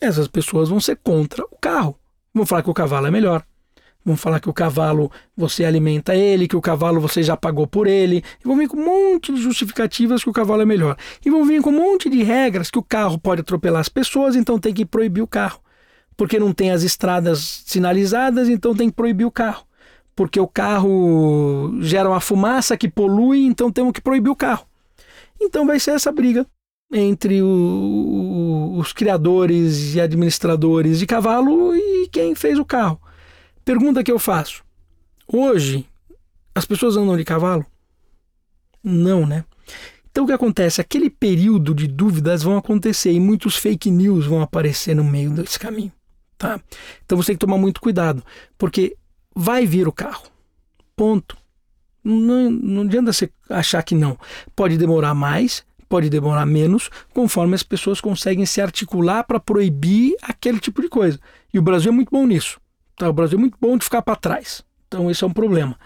Essas 0.00 0.26
pessoas 0.26 0.68
vão 0.68 0.80
ser 0.80 0.96
contra 0.96 1.44
o 1.44 1.58
carro. 1.60 1.98
Vão 2.34 2.46
falar 2.46 2.62
que 2.62 2.70
o 2.70 2.74
cavalo 2.74 3.06
é 3.06 3.10
melhor. 3.10 3.44
Vão 4.04 4.16
falar 4.16 4.40
que 4.40 4.50
o 4.50 4.52
cavalo 4.52 5.10
você 5.36 5.64
alimenta 5.64 6.14
ele, 6.14 6.48
que 6.48 6.56
o 6.56 6.60
cavalo 6.60 7.00
você 7.00 7.22
já 7.22 7.36
pagou 7.36 7.66
por 7.66 7.86
ele. 7.86 8.22
E 8.44 8.46
vão 8.46 8.56
vir 8.56 8.68
com 8.68 8.76
um 8.76 8.84
monte 8.84 9.32
de 9.32 9.40
justificativas 9.40 10.24
que 10.24 10.30
o 10.30 10.32
cavalo 10.32 10.62
é 10.62 10.66
melhor. 10.66 10.96
E 11.24 11.30
vão 11.30 11.44
vir 11.44 11.62
com 11.62 11.70
um 11.70 11.78
monte 11.78 12.10
de 12.10 12.22
regras 12.22 12.70
que 12.70 12.78
o 12.78 12.82
carro 12.82 13.18
pode 13.18 13.42
atropelar 13.42 13.80
as 13.80 13.88
pessoas, 13.88 14.34
então 14.34 14.58
tem 14.58 14.74
que 14.74 14.84
proibir 14.84 15.22
o 15.22 15.26
carro. 15.26 15.60
Porque 16.16 16.38
não 16.38 16.52
tem 16.52 16.70
as 16.70 16.82
estradas 16.82 17.62
sinalizadas, 17.64 18.48
então 18.48 18.74
tem 18.74 18.90
que 18.90 18.96
proibir 18.96 19.24
o 19.24 19.30
carro. 19.30 19.64
Porque 20.14 20.38
o 20.38 20.46
carro 20.46 21.72
gera 21.80 22.08
uma 22.08 22.20
fumaça 22.20 22.76
que 22.76 22.88
polui, 22.88 23.44
então 23.44 23.70
temos 23.70 23.92
que 23.92 24.00
proibir 24.00 24.30
o 24.30 24.36
carro. 24.36 24.66
Então 25.40 25.66
vai 25.66 25.78
ser 25.80 25.92
essa 25.92 26.12
briga 26.12 26.46
entre 26.92 27.42
o, 27.42 28.76
os 28.76 28.92
criadores 28.92 29.94
e 29.94 30.00
administradores 30.00 30.98
de 30.98 31.06
cavalo 31.06 31.74
e 31.74 32.08
quem 32.08 32.34
fez 32.34 32.58
o 32.58 32.64
carro. 32.64 33.00
Pergunta 33.64 34.02
que 34.02 34.10
eu 34.10 34.18
faço: 34.18 34.64
hoje 35.26 35.86
as 36.54 36.64
pessoas 36.64 36.96
andam 36.96 37.16
de 37.16 37.24
cavalo? 37.24 37.64
Não, 38.82 39.26
né? 39.26 39.44
Então 40.10 40.24
o 40.24 40.26
que 40.26 40.32
acontece? 40.32 40.80
Aquele 40.80 41.08
período 41.08 41.74
de 41.74 41.86
dúvidas 41.86 42.42
vão 42.42 42.56
acontecer 42.58 43.12
e 43.12 43.20
muitos 43.20 43.56
fake 43.56 43.90
news 43.90 44.26
vão 44.26 44.42
aparecer 44.42 44.94
no 44.94 45.04
meio 45.04 45.30
desse 45.30 45.58
caminho, 45.58 45.92
tá? 46.36 46.60
Então 47.04 47.16
você 47.16 47.28
tem 47.28 47.36
que 47.36 47.46
tomar 47.46 47.56
muito 47.56 47.80
cuidado, 47.80 48.22
porque 48.58 48.96
vai 49.34 49.64
vir 49.64 49.88
o 49.88 49.92
carro. 49.92 50.24
Ponto. 50.94 51.36
Não, 52.04 52.50
não 52.50 52.82
adianta 52.82 53.12
você 53.12 53.30
achar 53.48 53.82
que 53.82 53.94
não. 53.94 54.18
Pode 54.54 54.76
demorar 54.76 55.14
mais, 55.14 55.64
pode 55.88 56.10
demorar 56.10 56.44
menos, 56.44 56.90
conforme 57.14 57.54
as 57.54 57.62
pessoas 57.62 58.00
conseguem 58.00 58.44
se 58.44 58.60
articular 58.60 59.24
para 59.24 59.40
proibir 59.40 60.16
aquele 60.20 60.58
tipo 60.58 60.82
de 60.82 60.88
coisa. 60.88 61.18
E 61.54 61.58
o 61.58 61.62
Brasil 61.62 61.90
é 61.90 61.94
muito 61.94 62.10
bom 62.10 62.26
nisso. 62.26 62.60
Tá? 62.96 63.08
O 63.08 63.12
Brasil 63.12 63.38
é 63.38 63.40
muito 63.40 63.56
bom 63.60 63.76
de 63.76 63.84
ficar 63.84 64.02
para 64.02 64.16
trás. 64.16 64.64
Então, 64.88 65.10
esse 65.10 65.24
é 65.24 65.26
um 65.26 65.32
problema. 65.32 65.76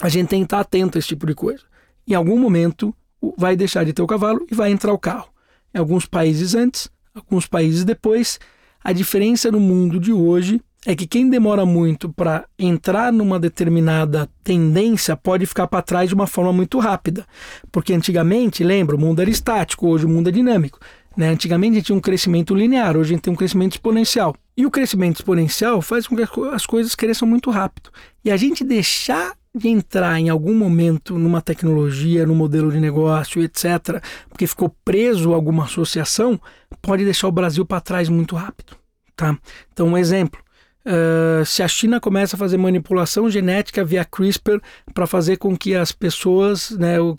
A 0.00 0.08
gente 0.08 0.28
tem 0.28 0.40
que 0.40 0.46
estar 0.46 0.60
atento 0.60 0.96
a 0.96 0.98
esse 0.98 1.08
tipo 1.08 1.26
de 1.26 1.34
coisa. 1.34 1.62
Em 2.06 2.14
algum 2.14 2.38
momento, 2.38 2.94
vai 3.36 3.56
deixar 3.56 3.84
de 3.84 3.92
ter 3.92 4.02
o 4.02 4.06
cavalo 4.06 4.46
e 4.50 4.54
vai 4.54 4.70
entrar 4.70 4.92
o 4.92 4.98
carro. 4.98 5.28
Em 5.74 5.78
alguns 5.78 6.06
países 6.06 6.54
antes, 6.54 6.90
alguns 7.14 7.46
países 7.46 7.84
depois. 7.84 8.38
A 8.82 8.92
diferença 8.92 9.50
no 9.50 9.60
mundo 9.60 9.98
de 9.98 10.12
hoje 10.12 10.60
é 10.86 10.94
que 10.94 11.06
quem 11.06 11.28
demora 11.28 11.66
muito 11.66 12.08
para 12.08 12.46
entrar 12.58 13.12
numa 13.12 13.38
determinada 13.38 14.28
tendência 14.44 15.16
pode 15.16 15.44
ficar 15.44 15.66
para 15.66 15.82
trás 15.82 16.08
de 16.08 16.14
uma 16.14 16.26
forma 16.26 16.52
muito 16.52 16.78
rápida. 16.78 17.26
Porque 17.70 17.92
antigamente, 17.92 18.62
lembra, 18.62 18.96
o 18.96 18.98
mundo 18.98 19.20
era 19.20 19.28
estático, 19.28 19.88
hoje 19.88 20.06
o 20.06 20.08
mundo 20.08 20.28
é 20.28 20.32
dinâmico. 20.32 20.78
Né? 21.16 21.28
Antigamente 21.28 21.72
a 21.72 21.74
gente 21.74 21.86
tinha 21.86 21.98
um 21.98 22.00
crescimento 22.00 22.54
linear, 22.54 22.96
hoje 22.96 23.10
a 23.10 23.14
gente 23.14 23.22
tem 23.22 23.32
um 23.32 23.36
crescimento 23.36 23.72
exponencial. 23.72 24.34
E 24.58 24.66
o 24.66 24.72
crescimento 24.72 25.20
exponencial 25.20 25.80
faz 25.80 26.08
com 26.08 26.16
que 26.16 26.26
as 26.52 26.66
coisas 26.66 26.96
cresçam 26.96 27.28
muito 27.28 27.48
rápido. 27.48 27.90
E 28.24 28.30
a 28.32 28.36
gente 28.36 28.64
deixar 28.64 29.36
de 29.54 29.68
entrar 29.68 30.18
em 30.18 30.30
algum 30.30 30.52
momento 30.52 31.16
numa 31.16 31.40
tecnologia, 31.40 32.26
num 32.26 32.34
modelo 32.34 32.72
de 32.72 32.80
negócio, 32.80 33.40
etc., 33.40 34.02
porque 34.28 34.48
ficou 34.48 34.74
preso 34.84 35.32
a 35.32 35.36
alguma 35.36 35.62
associação, 35.62 36.40
pode 36.82 37.04
deixar 37.04 37.28
o 37.28 37.32
Brasil 37.32 37.64
para 37.64 37.80
trás 37.80 38.08
muito 38.08 38.34
rápido. 38.34 38.76
Tá? 39.14 39.38
Então, 39.72 39.86
um 39.86 39.96
exemplo. 39.96 40.40
Uh, 40.84 41.44
se 41.44 41.62
a 41.62 41.68
China 41.68 42.00
começa 42.00 42.34
a 42.34 42.38
fazer 42.38 42.56
manipulação 42.56 43.30
genética 43.30 43.84
via 43.84 44.04
CRISPR 44.04 44.60
para 44.92 45.06
fazer 45.06 45.36
com 45.36 45.56
que 45.56 45.76
as 45.76 45.92
pessoas, 45.92 46.70
né, 46.70 47.00
o, 47.00 47.16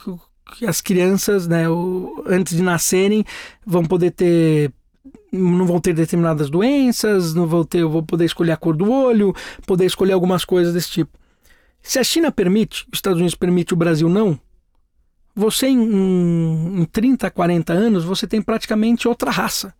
as 0.67 0.81
crianças, 0.81 1.47
né, 1.47 1.69
o, 1.69 2.21
antes 2.27 2.57
de 2.57 2.61
nascerem, 2.61 3.23
vão 3.65 3.85
poder 3.85 4.11
ter 4.11 4.73
não 5.31 5.65
vão 5.65 5.79
ter 5.79 5.93
determinadas 5.93 6.49
doenças, 6.49 7.33
não 7.33 7.47
vão 7.47 7.63
ter, 7.63 7.83
vou 7.85 8.03
poder 8.03 8.25
escolher 8.25 8.51
a 8.51 8.57
cor 8.57 8.75
do 8.75 8.91
olho, 8.91 9.33
poder 9.65 9.85
escolher 9.85 10.13
algumas 10.13 10.43
coisas 10.43 10.73
desse 10.73 10.89
tipo. 10.89 11.17
Se 11.81 11.99
a 11.99 12.03
China 12.03 12.31
permite, 12.31 12.85
os 12.91 12.97
Estados 12.97 13.19
Unidos 13.19 13.35
permite, 13.35 13.73
o 13.73 13.77
Brasil 13.77 14.09
não, 14.09 14.39
você 15.35 15.67
em, 15.67 16.81
em 16.81 16.85
30, 16.85 17.29
40 17.31 17.71
anos, 17.73 18.03
você 18.03 18.27
tem 18.27 18.41
praticamente 18.41 19.07
outra 19.07 19.31
raça. 19.31 19.73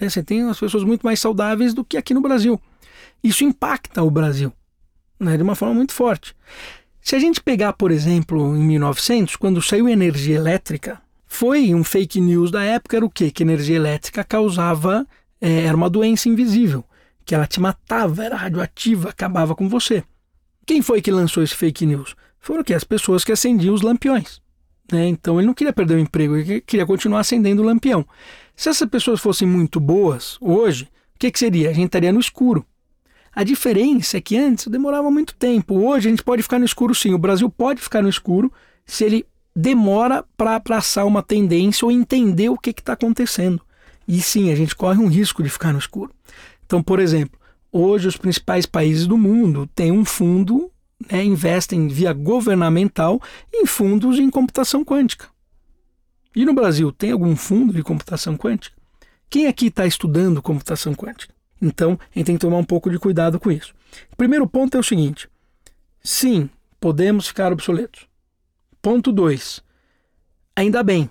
Né? 0.00 0.08
Você 0.08 0.22
tem 0.22 0.42
as 0.48 0.58
pessoas 0.58 0.82
muito 0.82 1.02
mais 1.02 1.20
saudáveis 1.20 1.72
do 1.72 1.84
que 1.84 1.96
aqui 1.96 2.12
no 2.12 2.20
Brasil. 2.20 2.60
Isso 3.22 3.44
impacta 3.44 4.02
o 4.02 4.10
Brasil 4.10 4.52
né, 5.20 5.36
de 5.36 5.42
uma 5.42 5.54
forma 5.54 5.74
muito 5.74 5.92
forte. 5.92 6.34
Se 7.02 7.14
a 7.14 7.18
gente 7.18 7.40
pegar, 7.42 7.74
por 7.74 7.90
exemplo, 7.90 8.56
em 8.56 8.62
1900, 8.62 9.36
quando 9.36 9.62
saiu 9.62 9.88
energia 9.88 10.36
elétrica, 10.36 11.00
foi 11.32 11.72
um 11.72 11.84
fake 11.84 12.20
news 12.20 12.50
da 12.50 12.62
época, 12.62 12.96
era 12.96 13.06
o 13.06 13.08
quê? 13.08 13.30
Que 13.30 13.44
energia 13.44 13.76
elétrica 13.76 14.24
causava, 14.24 15.06
é, 15.40 15.60
era 15.60 15.76
uma 15.76 15.88
doença 15.88 16.28
invisível, 16.28 16.84
que 17.24 17.34
ela 17.34 17.46
te 17.46 17.60
matava, 17.60 18.24
era 18.24 18.36
radioativa, 18.36 19.08
acabava 19.08 19.54
com 19.54 19.68
você. 19.68 20.02
Quem 20.66 20.82
foi 20.82 21.00
que 21.00 21.10
lançou 21.10 21.42
esse 21.42 21.54
fake 21.54 21.86
news? 21.86 22.16
Foram 22.40 22.64
que 22.64 22.74
as 22.74 22.82
pessoas 22.82 23.24
que 23.24 23.30
acendiam 23.30 23.72
os 23.72 23.80
lampiões. 23.80 24.42
Né? 24.92 25.06
Então 25.06 25.38
ele 25.38 25.46
não 25.46 25.54
queria 25.54 25.72
perder 25.72 25.94
o 25.94 25.98
emprego, 26.00 26.36
ele 26.36 26.60
queria 26.60 26.84
continuar 26.84 27.20
acendendo 27.20 27.62
o 27.62 27.64
lampião. 27.64 28.04
Se 28.56 28.68
essas 28.68 28.88
pessoas 28.88 29.20
fossem 29.20 29.46
muito 29.46 29.78
boas 29.78 30.36
hoje, 30.40 30.90
o 31.14 31.18
que, 31.18 31.30
que 31.30 31.38
seria? 31.38 31.70
A 31.70 31.72
gente 31.72 31.86
estaria 31.86 32.12
no 32.12 32.20
escuro. 32.20 32.66
A 33.32 33.44
diferença 33.44 34.18
é 34.18 34.20
que 34.20 34.36
antes 34.36 34.66
demorava 34.66 35.08
muito 35.12 35.36
tempo. 35.36 35.76
Hoje 35.76 36.08
a 36.08 36.10
gente 36.10 36.24
pode 36.24 36.42
ficar 36.42 36.58
no 36.58 36.64
escuro 36.64 36.92
sim. 36.92 37.14
O 37.14 37.18
Brasil 37.18 37.48
pode 37.48 37.80
ficar 37.80 38.02
no 38.02 38.08
escuro 38.08 38.52
se 38.84 39.04
ele 39.04 39.24
demora 39.54 40.24
para 40.36 40.56
abraçar 40.56 41.06
uma 41.06 41.22
tendência 41.22 41.84
ou 41.84 41.92
entender 41.92 42.48
o 42.48 42.58
que 42.58 42.70
está 42.70 42.92
acontecendo. 42.92 43.60
E 44.06 44.20
sim, 44.20 44.50
a 44.50 44.54
gente 44.54 44.74
corre 44.74 44.98
um 44.98 45.08
risco 45.08 45.42
de 45.42 45.48
ficar 45.48 45.72
no 45.72 45.78
escuro. 45.78 46.12
Então, 46.64 46.82
por 46.82 46.98
exemplo, 46.98 47.38
hoje 47.70 48.08
os 48.08 48.16
principais 48.16 48.66
países 48.66 49.06
do 49.06 49.16
mundo 49.16 49.68
têm 49.74 49.92
um 49.92 50.04
fundo, 50.04 50.70
né, 51.10 51.24
investem 51.24 51.88
via 51.88 52.12
governamental 52.12 53.20
em 53.52 53.66
fundos 53.66 54.18
em 54.18 54.30
computação 54.30 54.84
quântica. 54.84 55.28
E 56.34 56.44
no 56.44 56.54
Brasil, 56.54 56.92
tem 56.92 57.10
algum 57.10 57.34
fundo 57.34 57.72
de 57.72 57.82
computação 57.82 58.36
quântica? 58.36 58.76
Quem 59.28 59.46
aqui 59.46 59.66
está 59.66 59.86
estudando 59.86 60.42
computação 60.42 60.94
quântica? 60.94 61.34
Então, 61.60 61.98
a 62.00 62.18
gente 62.18 62.26
tem 62.26 62.34
que 62.36 62.40
tomar 62.40 62.58
um 62.58 62.64
pouco 62.64 62.90
de 62.90 62.98
cuidado 62.98 63.38
com 63.38 63.50
isso. 63.50 63.74
Primeiro 64.16 64.46
ponto 64.46 64.76
é 64.76 64.80
o 64.80 64.84
seguinte: 64.84 65.28
sim, 66.02 66.48
podemos 66.80 67.28
ficar 67.28 67.52
obsoletos. 67.52 68.09
Ponto 68.82 69.12
2. 69.12 69.62
Ainda 70.56 70.82
bem, 70.82 71.10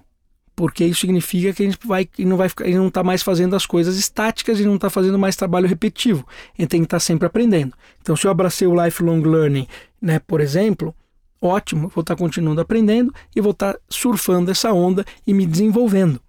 porque 0.55 0.83
isso 0.83 1.01
significa 1.01 1.53
que 1.53 1.63
a 1.63 1.65
gente 1.65 1.87
vai, 1.87 2.09
não 2.19 2.35
vai 2.35 2.49
ficar, 2.49 2.67
não 2.67 2.87
está 2.87 3.03
mais 3.03 3.23
fazendo 3.23 3.55
as 3.55 3.65
coisas 3.65 3.97
estáticas 3.97 4.59
e 4.59 4.65
não 4.65 4.75
está 4.75 4.89
fazendo 4.89 5.17
mais 5.17 5.35
trabalho 5.35 5.67
repetitivo. 5.67 6.27
A 6.57 6.61
gente 6.61 6.69
tem 6.69 6.81
que 6.81 6.85
estar 6.85 6.97
tá 6.97 6.99
sempre 6.99 7.25
aprendendo. 7.25 7.73
Então, 8.01 8.15
se 8.15 8.27
eu 8.27 8.31
abracei 8.31 8.67
o 8.67 8.85
lifelong 8.85 9.21
learning, 9.21 9.67
né, 10.01 10.19
por 10.19 10.41
exemplo, 10.41 10.93
ótimo, 11.41 11.87
vou 11.87 12.01
estar 12.01 12.15
tá 12.15 12.19
continuando 12.19 12.59
aprendendo 12.59 13.13
e 13.35 13.39
vou 13.39 13.51
estar 13.51 13.73
tá 13.73 13.79
surfando 13.89 14.51
essa 14.51 14.73
onda 14.73 15.05
e 15.25 15.33
me 15.33 15.45
desenvolvendo. 15.45 16.19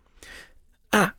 Ah, 0.92 1.12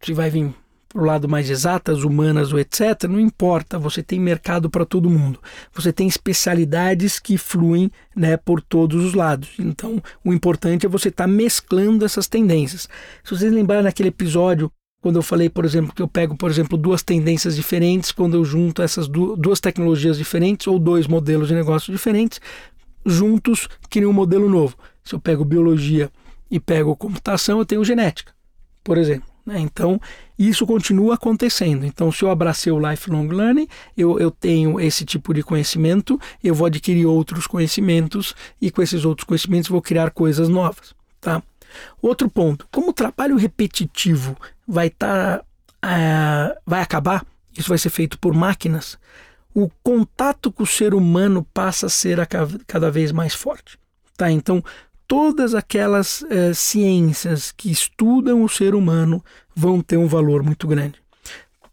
se 0.00 0.12
vai 0.12 0.30
vir 0.30 0.54
para 0.94 1.02
o 1.02 1.06
lado 1.06 1.28
mais 1.28 1.50
exatas, 1.50 2.04
humanas 2.04 2.52
ou 2.52 2.58
etc., 2.60 3.08
não 3.08 3.18
importa, 3.18 3.80
você 3.80 4.00
tem 4.00 4.20
mercado 4.20 4.70
para 4.70 4.86
todo 4.86 5.10
mundo. 5.10 5.40
Você 5.74 5.92
tem 5.92 6.06
especialidades 6.06 7.18
que 7.18 7.36
fluem 7.36 7.90
né, 8.14 8.36
por 8.36 8.62
todos 8.62 9.04
os 9.04 9.12
lados. 9.12 9.50
Então, 9.58 10.00
o 10.24 10.32
importante 10.32 10.86
é 10.86 10.88
você 10.88 11.08
estar 11.08 11.24
tá 11.24 11.28
mesclando 11.28 12.04
essas 12.04 12.28
tendências. 12.28 12.88
Se 13.24 13.30
vocês 13.36 13.52
lembrarem 13.52 13.82
naquele 13.82 14.10
episódio, 14.10 14.70
quando 15.02 15.16
eu 15.16 15.22
falei, 15.22 15.50
por 15.50 15.64
exemplo, 15.64 15.92
que 15.92 16.00
eu 16.00 16.06
pego, 16.06 16.36
por 16.36 16.48
exemplo, 16.48 16.78
duas 16.78 17.02
tendências 17.02 17.56
diferentes, 17.56 18.12
quando 18.12 18.34
eu 18.34 18.44
junto 18.44 18.80
essas 18.80 19.08
duas 19.08 19.58
tecnologias 19.58 20.16
diferentes 20.16 20.68
ou 20.68 20.78
dois 20.78 21.08
modelos 21.08 21.48
de 21.48 21.54
negócio 21.54 21.92
diferentes, 21.92 22.40
juntos 23.04 23.68
criam 23.90 24.10
um 24.10 24.14
modelo 24.14 24.48
novo. 24.48 24.76
Se 25.02 25.12
eu 25.12 25.18
pego 25.18 25.44
biologia 25.44 26.08
e 26.48 26.60
pego 26.60 26.94
computação, 26.94 27.58
eu 27.58 27.66
tenho 27.66 27.84
genética, 27.84 28.32
por 28.84 28.96
exemplo. 28.96 29.33
Né? 29.44 29.60
Então, 29.60 30.00
isso 30.38 30.66
continua 30.66 31.14
acontecendo. 31.14 31.84
Então, 31.84 32.10
se 32.10 32.22
eu 32.22 32.30
abracei 32.30 32.72
o 32.72 32.90
lifelong 32.90 33.28
learning, 33.28 33.68
eu, 33.96 34.18
eu 34.18 34.30
tenho 34.30 34.80
esse 34.80 35.04
tipo 35.04 35.34
de 35.34 35.42
conhecimento, 35.42 36.18
eu 36.42 36.54
vou 36.54 36.66
adquirir 36.66 37.06
outros 37.06 37.46
conhecimentos 37.46 38.34
e 38.60 38.70
com 38.70 38.82
esses 38.82 39.04
outros 39.04 39.26
conhecimentos 39.26 39.68
vou 39.68 39.82
criar 39.82 40.10
coisas 40.10 40.48
novas. 40.48 40.94
Tá? 41.20 41.42
Outro 42.00 42.30
ponto, 42.30 42.66
como 42.70 42.90
o 42.90 42.94
trabalho 42.94 43.36
repetitivo 43.36 44.36
vai 44.66 44.86
estar 44.86 45.38
tá, 45.38 45.44
uh, 45.84 46.60
vai 46.66 46.80
acabar, 46.80 47.24
isso 47.56 47.68
vai 47.68 47.78
ser 47.78 47.90
feito 47.90 48.18
por 48.18 48.34
máquinas, 48.34 48.98
o 49.54 49.70
contato 49.82 50.50
com 50.50 50.64
o 50.64 50.66
ser 50.66 50.94
humano 50.94 51.46
passa 51.54 51.86
a 51.86 51.90
ser 51.90 52.18
a 52.18 52.26
cada 52.26 52.90
vez 52.90 53.12
mais 53.12 53.34
forte. 53.34 53.78
Tá? 54.16 54.30
Então, 54.30 54.62
todas 55.06 55.54
aquelas 55.54 56.22
uh, 56.22 56.54
ciências 56.54 57.52
que 57.52 57.70
estudam 57.70 58.42
o 58.42 58.48
ser 58.48 58.74
humano 58.74 59.24
vão 59.54 59.80
ter 59.80 59.96
um 59.96 60.06
valor 60.06 60.42
muito 60.42 60.66
grande. 60.66 61.02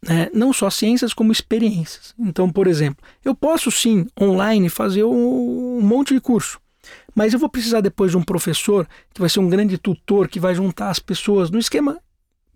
Né? 0.01 0.29
Não 0.33 0.51
só 0.51 0.69
ciências, 0.69 1.13
como 1.13 1.31
experiências. 1.31 2.13
Então, 2.17 2.49
por 2.49 2.67
exemplo, 2.67 3.03
eu 3.23 3.35
posso 3.35 3.69
sim, 3.69 4.07
online, 4.19 4.69
fazer 4.69 5.03
um, 5.03 5.77
um 5.77 5.81
monte 5.81 6.13
de 6.13 6.19
curso. 6.19 6.59
Mas 7.13 7.33
eu 7.33 7.39
vou 7.39 7.49
precisar 7.49 7.81
depois 7.81 8.11
de 8.11 8.17
um 8.17 8.23
professor 8.23 8.87
que 9.13 9.21
vai 9.21 9.29
ser 9.29 9.39
um 9.39 9.49
grande 9.49 9.77
tutor 9.77 10.27
que 10.27 10.39
vai 10.39 10.55
juntar 10.55 10.89
as 10.89 10.99
pessoas 10.99 11.51
no 11.51 11.59
esquema 11.59 11.99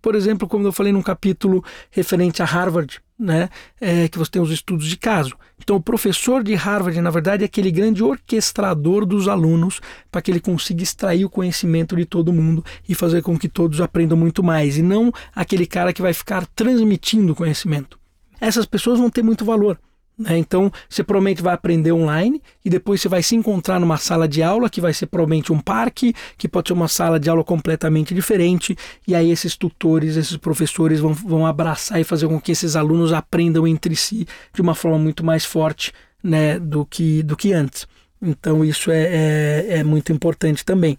por 0.06 0.14
exemplo, 0.14 0.46
como 0.46 0.64
eu 0.64 0.70
falei 0.70 0.92
num 0.92 1.02
capítulo 1.02 1.64
referente 1.90 2.40
a 2.40 2.44
Harvard, 2.44 3.00
né, 3.18 3.48
é, 3.80 4.06
que 4.06 4.16
você 4.16 4.30
tem 4.30 4.40
os 4.40 4.52
estudos 4.52 4.86
de 4.86 4.96
caso. 4.96 5.34
Então, 5.58 5.74
o 5.74 5.80
professor 5.80 6.44
de 6.44 6.54
Harvard, 6.54 7.00
na 7.00 7.10
verdade, 7.10 7.42
é 7.42 7.46
aquele 7.46 7.72
grande 7.72 8.04
orquestrador 8.04 9.04
dos 9.04 9.26
alunos 9.26 9.80
para 10.08 10.22
que 10.22 10.30
ele 10.30 10.38
consiga 10.38 10.80
extrair 10.80 11.24
o 11.24 11.28
conhecimento 11.28 11.96
de 11.96 12.04
todo 12.04 12.32
mundo 12.32 12.64
e 12.88 12.94
fazer 12.94 13.20
com 13.20 13.36
que 13.36 13.48
todos 13.48 13.80
aprendam 13.80 14.16
muito 14.16 14.44
mais, 14.44 14.78
e 14.78 14.82
não 14.82 15.12
aquele 15.34 15.66
cara 15.66 15.92
que 15.92 16.00
vai 16.00 16.12
ficar 16.12 16.46
transmitindo 16.54 17.34
conhecimento. 17.34 17.98
Essas 18.40 18.64
pessoas 18.64 19.00
vão 19.00 19.10
ter 19.10 19.24
muito 19.24 19.44
valor. 19.44 19.76
Né? 20.18 20.38
Então, 20.38 20.72
você 20.88 21.04
provavelmente 21.04 21.42
vai 21.42 21.52
aprender 21.52 21.92
online 21.92 22.42
e 22.64 22.70
depois 22.70 23.00
você 23.00 23.08
vai 23.08 23.22
se 23.22 23.36
encontrar 23.36 23.78
numa 23.78 23.98
sala 23.98 24.26
de 24.26 24.42
aula 24.42 24.70
que 24.70 24.80
vai 24.80 24.92
ser 24.92 25.06
provavelmente 25.06 25.52
um 25.52 25.60
parque, 25.60 26.14
que 26.38 26.48
pode 26.48 26.68
ser 26.68 26.72
uma 26.72 26.88
sala 26.88 27.20
de 27.20 27.28
aula 27.28 27.44
completamente 27.44 28.14
diferente. 28.14 28.76
E 29.06 29.14
aí, 29.14 29.30
esses 29.30 29.56
tutores, 29.56 30.16
esses 30.16 30.36
professores 30.36 31.00
vão, 31.00 31.12
vão 31.12 31.46
abraçar 31.46 32.00
e 32.00 32.04
fazer 32.04 32.28
com 32.28 32.40
que 32.40 32.52
esses 32.52 32.76
alunos 32.76 33.12
aprendam 33.12 33.66
entre 33.66 33.94
si 33.94 34.26
de 34.54 34.62
uma 34.62 34.74
forma 34.74 34.98
muito 34.98 35.24
mais 35.24 35.44
forte 35.44 35.92
né, 36.22 36.58
do, 36.58 36.86
que, 36.86 37.22
do 37.22 37.36
que 37.36 37.52
antes. 37.52 37.86
Então, 38.20 38.64
isso 38.64 38.90
é, 38.90 39.02
é, 39.02 39.78
é 39.78 39.84
muito 39.84 40.12
importante 40.12 40.64
também. 40.64 40.98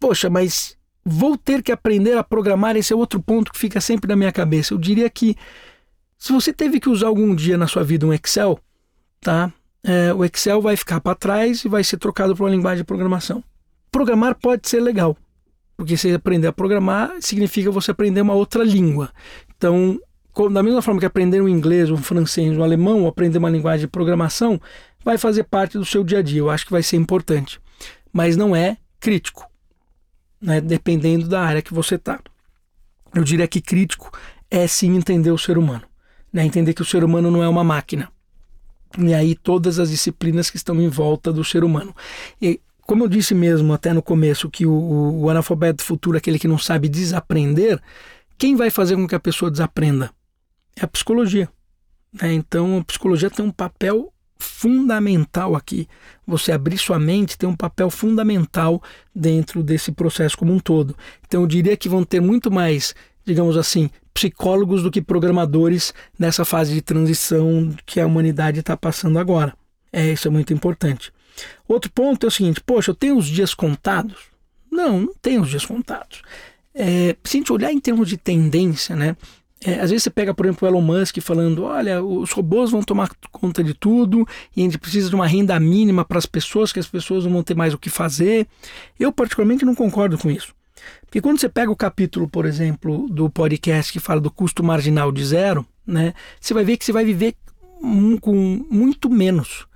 Poxa, 0.00 0.28
mas 0.28 0.76
vou 1.04 1.36
ter 1.38 1.62
que 1.62 1.70
aprender 1.70 2.16
a 2.18 2.24
programar. 2.24 2.76
Esse 2.76 2.92
é 2.92 2.96
outro 2.96 3.22
ponto 3.22 3.52
que 3.52 3.58
fica 3.58 3.80
sempre 3.80 4.08
na 4.08 4.16
minha 4.16 4.32
cabeça. 4.32 4.74
Eu 4.74 4.78
diria 4.78 5.08
que 5.08 5.36
se 6.24 6.32
você 6.32 6.54
teve 6.54 6.80
que 6.80 6.88
usar 6.88 7.08
algum 7.08 7.34
dia 7.34 7.58
na 7.58 7.66
sua 7.66 7.84
vida 7.84 8.06
um 8.06 8.12
Excel, 8.14 8.58
tá? 9.20 9.52
É, 9.82 10.10
o 10.14 10.24
Excel 10.24 10.58
vai 10.58 10.74
ficar 10.74 10.98
para 10.98 11.14
trás 11.14 11.62
e 11.66 11.68
vai 11.68 11.84
ser 11.84 11.98
trocado 11.98 12.34
por 12.34 12.44
uma 12.44 12.50
linguagem 12.50 12.78
de 12.78 12.84
programação. 12.84 13.44
Programar 13.92 14.34
pode 14.34 14.66
ser 14.66 14.80
legal, 14.80 15.14
porque 15.76 15.98
você 15.98 16.14
aprender 16.14 16.46
a 16.46 16.52
programar 16.52 17.12
significa 17.20 17.70
você 17.70 17.90
aprender 17.90 18.22
uma 18.22 18.32
outra 18.32 18.64
língua. 18.64 19.12
Então, 19.54 20.00
da 20.50 20.62
mesma 20.62 20.80
forma 20.80 20.98
que 20.98 21.04
aprender 21.04 21.42
um 21.42 21.48
inglês, 21.48 21.90
um 21.90 21.98
francês, 21.98 22.56
um 22.56 22.62
alemão, 22.62 23.02
ou 23.02 23.08
aprender 23.08 23.36
uma 23.36 23.50
linguagem 23.50 23.80
de 23.80 23.90
programação, 23.90 24.58
vai 25.04 25.18
fazer 25.18 25.44
parte 25.44 25.76
do 25.76 25.84
seu 25.84 26.02
dia 26.02 26.20
a 26.20 26.22
dia. 26.22 26.40
Eu 26.40 26.48
acho 26.48 26.64
que 26.64 26.72
vai 26.72 26.82
ser 26.82 26.96
importante, 26.96 27.60
mas 28.10 28.34
não 28.34 28.56
é 28.56 28.78
crítico, 28.98 29.46
né? 30.40 30.58
dependendo 30.58 31.28
da 31.28 31.42
área 31.42 31.60
que 31.60 31.74
você 31.74 31.96
está. 31.96 32.18
Eu 33.14 33.24
diria 33.24 33.46
que 33.46 33.60
crítico 33.60 34.10
é 34.50 34.66
sim 34.66 34.96
entender 34.96 35.30
o 35.30 35.36
ser 35.36 35.58
humano 35.58 35.82
né? 36.34 36.44
entender 36.44 36.74
que 36.74 36.82
o 36.82 36.84
ser 36.84 37.04
humano 37.04 37.30
não 37.30 37.42
é 37.42 37.48
uma 37.48 37.62
máquina. 37.62 38.10
E 38.98 39.14
aí 39.14 39.36
todas 39.36 39.78
as 39.78 39.90
disciplinas 39.90 40.50
que 40.50 40.56
estão 40.56 40.80
em 40.80 40.88
volta 40.88 41.32
do 41.32 41.44
ser 41.44 41.62
humano. 41.62 41.94
E 42.42 42.60
como 42.82 43.04
eu 43.04 43.08
disse 43.08 43.34
mesmo 43.34 43.72
até 43.72 43.92
no 43.92 44.02
começo 44.02 44.50
que 44.50 44.66
o, 44.66 45.20
o 45.22 45.30
analfabeto 45.30 45.82
futuro, 45.82 46.18
aquele 46.18 46.38
que 46.38 46.48
não 46.48 46.58
sabe 46.58 46.88
desaprender, 46.88 47.80
quem 48.36 48.56
vai 48.56 48.68
fazer 48.68 48.96
com 48.96 49.06
que 49.06 49.14
a 49.14 49.20
pessoa 49.20 49.50
desaprenda? 49.50 50.10
É 50.76 50.84
a 50.84 50.88
psicologia. 50.88 51.48
Né? 52.12 52.34
Então 52.34 52.78
a 52.78 52.84
psicologia 52.84 53.30
tem 53.30 53.44
um 53.44 53.50
papel 53.50 54.12
fundamental 54.36 55.54
aqui. 55.54 55.88
Você 56.26 56.50
abrir 56.50 56.78
sua 56.78 56.98
mente 56.98 57.38
tem 57.38 57.48
um 57.48 57.56
papel 57.56 57.90
fundamental 57.90 58.82
dentro 59.14 59.62
desse 59.62 59.92
processo 59.92 60.36
como 60.36 60.52
um 60.52 60.58
todo. 60.58 60.96
Então 61.26 61.42
eu 61.42 61.46
diria 61.46 61.76
que 61.76 61.88
vão 61.88 62.04
ter 62.04 62.20
muito 62.20 62.50
mais, 62.50 62.94
digamos 63.24 63.56
assim, 63.56 63.88
psicólogos 64.14 64.82
do 64.82 64.90
que 64.90 65.02
programadores 65.02 65.92
nessa 66.16 66.44
fase 66.44 66.72
de 66.72 66.80
transição 66.80 67.74
que 67.84 68.00
a 68.00 68.06
humanidade 68.06 68.60
está 68.60 68.76
passando 68.76 69.18
agora. 69.18 69.54
É, 69.92 70.12
isso 70.12 70.28
é 70.28 70.30
muito 70.30 70.54
importante. 70.54 71.12
Outro 71.68 71.90
ponto 71.90 72.24
é 72.24 72.28
o 72.28 72.30
seguinte: 72.30 72.60
poxa, 72.60 72.92
eu 72.92 72.94
tenho 72.94 73.18
os 73.18 73.26
dias 73.26 73.52
contados? 73.52 74.16
Não, 74.70 75.00
não 75.00 75.14
tenho 75.20 75.42
os 75.42 75.50
dias 75.50 75.66
contados. 75.66 76.22
É, 76.74 77.16
se 77.24 77.36
a 77.36 77.40
gente 77.40 77.52
olhar 77.52 77.72
em 77.72 77.80
termos 77.80 78.08
de 78.08 78.16
tendência, 78.16 78.96
né? 78.96 79.16
É, 79.64 79.80
às 79.80 79.90
vezes 79.90 80.02
você 80.02 80.10
pega, 80.10 80.34
por 80.34 80.44
exemplo, 80.44 80.68
o 80.68 80.70
Elon 80.70 80.80
Musk 80.80 81.18
falando: 81.20 81.64
olha, 81.64 82.02
os 82.02 82.30
robôs 82.32 82.70
vão 82.70 82.82
tomar 82.82 83.10
conta 83.32 83.64
de 83.64 83.72
tudo 83.72 84.26
e 84.54 84.60
a 84.60 84.64
gente 84.64 84.78
precisa 84.78 85.08
de 85.08 85.14
uma 85.14 85.26
renda 85.26 85.58
mínima 85.58 86.04
para 86.04 86.18
as 86.18 86.26
pessoas, 86.26 86.72
que 86.72 86.78
as 86.78 86.86
pessoas 86.86 87.24
não 87.24 87.32
vão 87.32 87.42
ter 87.42 87.54
mais 87.54 87.72
o 87.72 87.78
que 87.78 87.88
fazer. 87.88 88.46
Eu, 88.98 89.10
particularmente, 89.10 89.64
não 89.64 89.74
concordo 89.74 90.18
com 90.18 90.30
isso. 90.30 90.54
Porque 91.04 91.20
quando 91.20 91.38
você 91.38 91.48
pega 91.48 91.70
o 91.70 91.76
capítulo, 91.76 92.28
por 92.28 92.46
exemplo, 92.46 93.08
do 93.08 93.30
podcast 93.30 93.92
que 93.92 94.00
fala 94.00 94.20
do 94.20 94.30
custo 94.30 94.62
marginal 94.62 95.12
de 95.12 95.24
zero, 95.24 95.66
né, 95.86 96.14
você 96.40 96.54
vai 96.54 96.64
ver 96.64 96.76
que 96.76 96.84
você 96.84 96.92
vai 96.92 97.04
viver 97.04 97.34
com 98.20 98.66
muito 98.70 99.10
menos. 99.10 99.66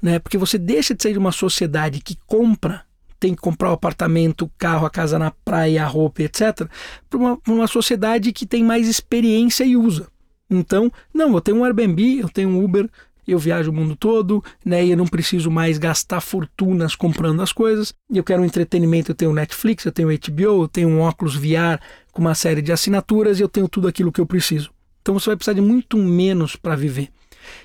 Né? 0.00 0.18
Porque 0.18 0.38
você 0.38 0.58
deixa 0.58 0.94
de 0.94 1.02
ser 1.02 1.12
de 1.12 1.18
uma 1.18 1.32
sociedade 1.32 2.00
que 2.00 2.16
compra, 2.26 2.84
tem 3.18 3.34
que 3.34 3.40
comprar 3.40 3.70
o 3.70 3.74
apartamento, 3.74 4.44
o 4.44 4.50
carro, 4.58 4.86
a 4.86 4.90
casa 4.90 5.18
na 5.18 5.30
praia, 5.30 5.82
a 5.82 5.86
roupa, 5.86 6.22
etc., 6.22 6.68
para 7.08 7.18
uma, 7.18 7.38
uma 7.46 7.66
sociedade 7.66 8.32
que 8.32 8.46
tem 8.46 8.62
mais 8.62 8.88
experiência 8.88 9.64
e 9.64 9.76
usa. 9.76 10.08
Então, 10.48 10.92
não, 11.12 11.34
eu 11.34 11.40
tenho 11.40 11.58
um 11.58 11.64
Airbnb, 11.64 12.20
eu 12.20 12.28
tenho 12.28 12.50
um 12.50 12.62
Uber, 12.62 12.88
eu 13.32 13.38
viajo 13.38 13.70
o 13.70 13.74
mundo 13.74 13.96
todo, 13.96 14.42
né? 14.64 14.84
E 14.84 14.90
eu 14.90 14.96
não 14.96 15.06
preciso 15.06 15.50
mais 15.50 15.78
gastar 15.78 16.20
fortunas 16.20 16.94
comprando 16.94 17.42
as 17.42 17.52
coisas. 17.52 17.92
Eu 18.12 18.22
quero 18.22 18.42
um 18.42 18.44
entretenimento, 18.44 19.10
eu 19.10 19.14
tenho 19.14 19.32
Netflix, 19.32 19.84
eu 19.84 19.92
tenho 19.92 20.08
HBO, 20.08 20.62
eu 20.62 20.68
tenho 20.68 20.88
um 20.88 21.00
óculos 21.00 21.34
VR 21.34 21.80
com 22.12 22.20
uma 22.20 22.34
série 22.34 22.62
de 22.62 22.72
assinaturas 22.72 23.38
e 23.38 23.42
eu 23.42 23.48
tenho 23.48 23.68
tudo 23.68 23.88
aquilo 23.88 24.12
que 24.12 24.20
eu 24.20 24.26
preciso. 24.26 24.70
Então 25.02 25.18
você 25.18 25.30
vai 25.30 25.36
precisar 25.36 25.54
de 25.54 25.60
muito 25.60 25.96
menos 25.96 26.56
para 26.56 26.76
viver. 26.76 27.08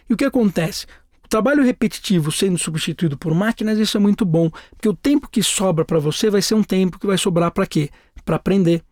E 0.10 0.14
o 0.14 0.18
que 0.18 0.26
acontece? 0.26 0.86
O 1.24 1.28
trabalho 1.28 1.64
repetitivo 1.64 2.32
sendo 2.32 2.58
substituído 2.58 3.18
por 3.18 3.34
máquinas, 3.34 3.80
isso 3.80 3.98
é 3.98 4.00
muito 4.00 4.26
bom, 4.26 4.52
porque 4.72 4.90
o 4.90 4.94
tempo 4.94 5.30
que 5.30 5.42
sobra 5.42 5.86
para 5.86 5.98
você 5.98 6.30
vai 6.30 6.42
ser 6.42 6.56
um 6.56 6.64
tempo 6.64 7.00
que 7.00 7.08
vai 7.08 7.18
sobrar 7.18 7.52
para 7.52 7.66
quê? 7.66 7.90
Para 8.26 8.36
aprender, 8.36 8.84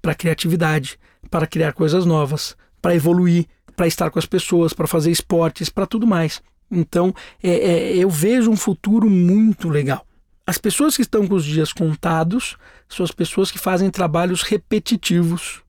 para 0.00 0.14
criatividade, 0.14 0.98
para 1.30 1.46
criar 1.46 1.72
coisas 1.72 2.06
novas, 2.06 2.56
para 2.80 2.94
evoluir, 2.94 3.46
para 3.80 3.86
estar 3.86 4.10
com 4.10 4.18
as 4.18 4.26
pessoas, 4.26 4.74
para 4.74 4.86
fazer 4.86 5.10
esportes, 5.10 5.70
para 5.70 5.86
tudo 5.86 6.06
mais. 6.06 6.42
Então, 6.70 7.14
é, 7.42 7.48
é, 7.48 7.96
eu 7.96 8.10
vejo 8.10 8.50
um 8.50 8.56
futuro 8.56 9.08
muito 9.08 9.70
legal. 9.70 10.06
As 10.46 10.58
pessoas 10.58 10.94
que 10.94 11.00
estão 11.00 11.26
com 11.26 11.34
os 11.34 11.46
dias 11.46 11.72
contados 11.72 12.58
são 12.86 13.02
as 13.02 13.10
pessoas 13.10 13.50
que 13.50 13.58
fazem 13.58 13.90
trabalhos 13.90 14.42
repetitivos. 14.42 15.62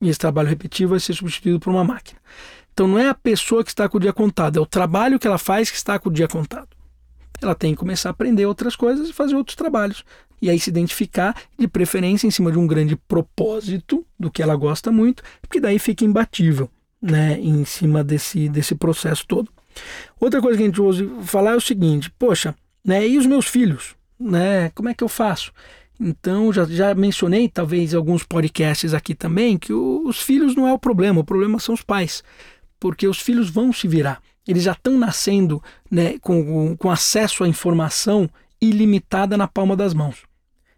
E 0.00 0.08
esse 0.08 0.18
trabalho 0.18 0.48
repetitivo 0.48 0.92
vai 0.92 1.00
ser 1.00 1.12
substituído 1.12 1.60
por 1.60 1.68
uma 1.68 1.84
máquina. 1.84 2.18
Então, 2.72 2.88
não 2.88 2.98
é 2.98 3.10
a 3.10 3.14
pessoa 3.14 3.62
que 3.62 3.68
está 3.68 3.86
com 3.86 3.98
o 3.98 4.00
dia 4.00 4.14
contado, 4.14 4.58
é 4.58 4.62
o 4.62 4.64
trabalho 4.64 5.18
que 5.18 5.26
ela 5.26 5.36
faz 5.36 5.70
que 5.70 5.76
está 5.76 5.98
com 5.98 6.08
o 6.08 6.12
dia 6.12 6.26
contado. 6.26 6.74
Ela 7.38 7.54
tem 7.54 7.74
que 7.74 7.80
começar 7.80 8.08
a 8.08 8.12
aprender 8.12 8.46
outras 8.46 8.74
coisas 8.74 9.10
e 9.10 9.12
fazer 9.12 9.34
outros 9.34 9.56
trabalhos. 9.56 10.06
E 10.40 10.48
aí 10.48 10.58
se 10.58 10.70
identificar, 10.70 11.36
de 11.58 11.68
preferência, 11.68 12.26
em 12.26 12.30
cima 12.30 12.50
de 12.50 12.56
um 12.56 12.66
grande 12.66 12.96
propósito 12.96 14.06
do 14.18 14.30
que 14.30 14.42
ela 14.42 14.56
gosta 14.56 14.90
muito, 14.90 15.22
porque 15.42 15.60
daí 15.60 15.78
fica 15.78 16.02
imbatível 16.02 16.70
né, 17.02 17.38
em 17.40 17.64
cima 17.64 18.04
desse, 18.04 18.48
desse 18.48 18.74
processo 18.76 19.26
todo. 19.26 19.50
Outra 20.20 20.40
coisa 20.40 20.56
que 20.56 20.62
a 20.62 20.66
gente 20.66 20.80
ouve 20.80 21.10
falar 21.24 21.52
é 21.52 21.56
o 21.56 21.60
seguinte: 21.60 22.10
poxa, 22.18 22.54
né, 22.84 23.06
e 23.06 23.18
os 23.18 23.26
meus 23.26 23.46
filhos? 23.46 23.96
Né, 24.18 24.70
como 24.70 24.88
é 24.88 24.94
que 24.94 25.02
eu 25.02 25.08
faço? 25.08 25.52
Então, 25.98 26.52
já, 26.52 26.64
já 26.64 26.94
mencionei, 26.94 27.48
talvez, 27.48 27.94
alguns 27.94 28.22
podcasts 28.22 28.94
aqui 28.94 29.14
também, 29.14 29.58
que 29.58 29.72
o, 29.72 30.02
os 30.06 30.20
filhos 30.20 30.54
não 30.54 30.68
é 30.68 30.72
o 30.72 30.78
problema, 30.78 31.20
o 31.20 31.24
problema 31.24 31.58
são 31.58 31.74
os 31.74 31.82
pais, 31.82 32.22
porque 32.78 33.06
os 33.06 33.18
filhos 33.18 33.50
vão 33.50 33.72
se 33.72 33.88
virar. 33.88 34.20
Eles 34.46 34.64
já 34.64 34.72
estão 34.72 34.96
nascendo 34.96 35.62
né, 35.90 36.18
com, 36.20 36.76
com 36.76 36.90
acesso 36.90 37.44
à 37.44 37.48
informação 37.48 38.28
ilimitada 38.60 39.36
na 39.36 39.46
palma 39.46 39.76
das 39.76 39.94
mãos 39.94 40.24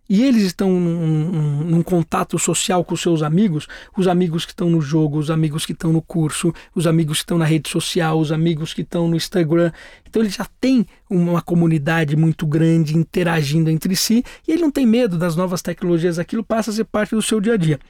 e 0.09 0.23
eles 0.23 0.43
estão 0.43 0.71
num, 0.71 1.65
num, 1.65 1.83
contato 1.83 2.39
social 2.39 2.85
com 2.85 2.97
seus 2.97 3.23
amigos, 3.23 3.67
os 3.97 4.07
amigos 4.07 4.45
que 4.45 4.53
estão 4.53 4.69
no 4.69 4.81
jogo, 4.81 5.19
os 5.19 5.31
amigos 5.31 5.65
que 5.65 5.73
estão 5.73 5.93
no 5.93 6.03
curso, 6.03 6.53
os 6.75 6.87
amigos 6.87 7.19
que 7.19 7.23
estão 7.23 7.39
na 7.39 7.45
rede 7.45 7.69
social, 7.69 8.19
os 8.19 8.31
amigos 8.31 8.75
que 8.75 8.83
estão 8.83 9.09
no 9.09 9.17
Instagram. 9.17 9.73
Então 10.09 10.23
ele 10.23 10.31
já 10.31 10.47
tem 10.61 10.87
uma 11.09 11.41
comunidade 11.41 12.17
muito 12.17 12.47
grande 12.47 12.97
interagindo 12.97 13.71
entre 13.71 13.97
si 13.97 14.25
e 14.47 14.53
ele 14.53 14.63
não 14.63 14.71
tem 14.71 14.87
medo 14.87 15.17
das 15.17 15.37
novas 15.37 15.63
tecnologias, 15.63 16.19
aquilo 16.19 16.45
passa 16.45 16.71
a 16.71 16.75
ser 16.75 16.85
parte 16.85 17.15
do 17.15 17.23
seu 17.23 17.41
dia 17.41 17.55
a 17.55 17.57
dia. 17.57 17.81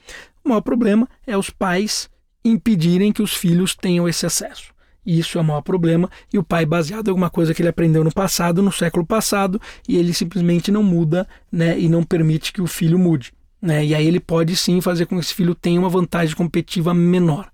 O 0.45 0.49
maior 0.51 0.61
problema 0.61 1.09
é 1.27 1.37
os 1.37 1.51
pais 1.51 2.09
impedirem 2.45 3.13
que 3.13 3.23
os 3.23 3.35
filhos 3.35 3.75
tenham 3.75 4.09
esse 4.09 4.27
acesso. 4.27 4.74
Isso 5.07 5.39
é 5.39 5.41
o 5.41 5.45
maior 5.45 5.61
problema. 5.61 6.11
E 6.33 6.39
o 6.39 6.43
pai, 6.43 6.65
baseado 6.65 7.09
em 7.09 7.11
alguma 7.11 7.31
coisa 7.31 7.53
que 7.53 7.61
ele 7.61 7.69
aprendeu 7.69 8.03
no 8.03 8.13
passado, 8.13 8.63
no 8.63 8.73
século 8.73 9.05
passado, 9.05 9.61
e 9.89 9.97
ele 9.97 10.13
simplesmente 10.15 10.71
não 10.71 10.83
muda 10.83 11.27
né, 11.51 11.79
e 11.79 11.89
não 11.89 12.03
permite 12.03 12.53
que 12.53 12.63
o 12.63 12.67
filho 12.67 12.99
mude. 12.99 13.33
Né? 13.61 13.85
E 13.85 13.95
aí 13.95 14.07
ele 14.07 14.21
pode 14.21 14.57
sim 14.57 14.81
fazer 14.81 15.07
com 15.07 15.17
que 15.17 15.25
esse 15.25 15.35
filho 15.35 15.55
tenha 15.55 15.81
uma 15.81 15.89
vantagem 15.89 16.37
competitiva 16.37 16.93
menor. 16.93 17.51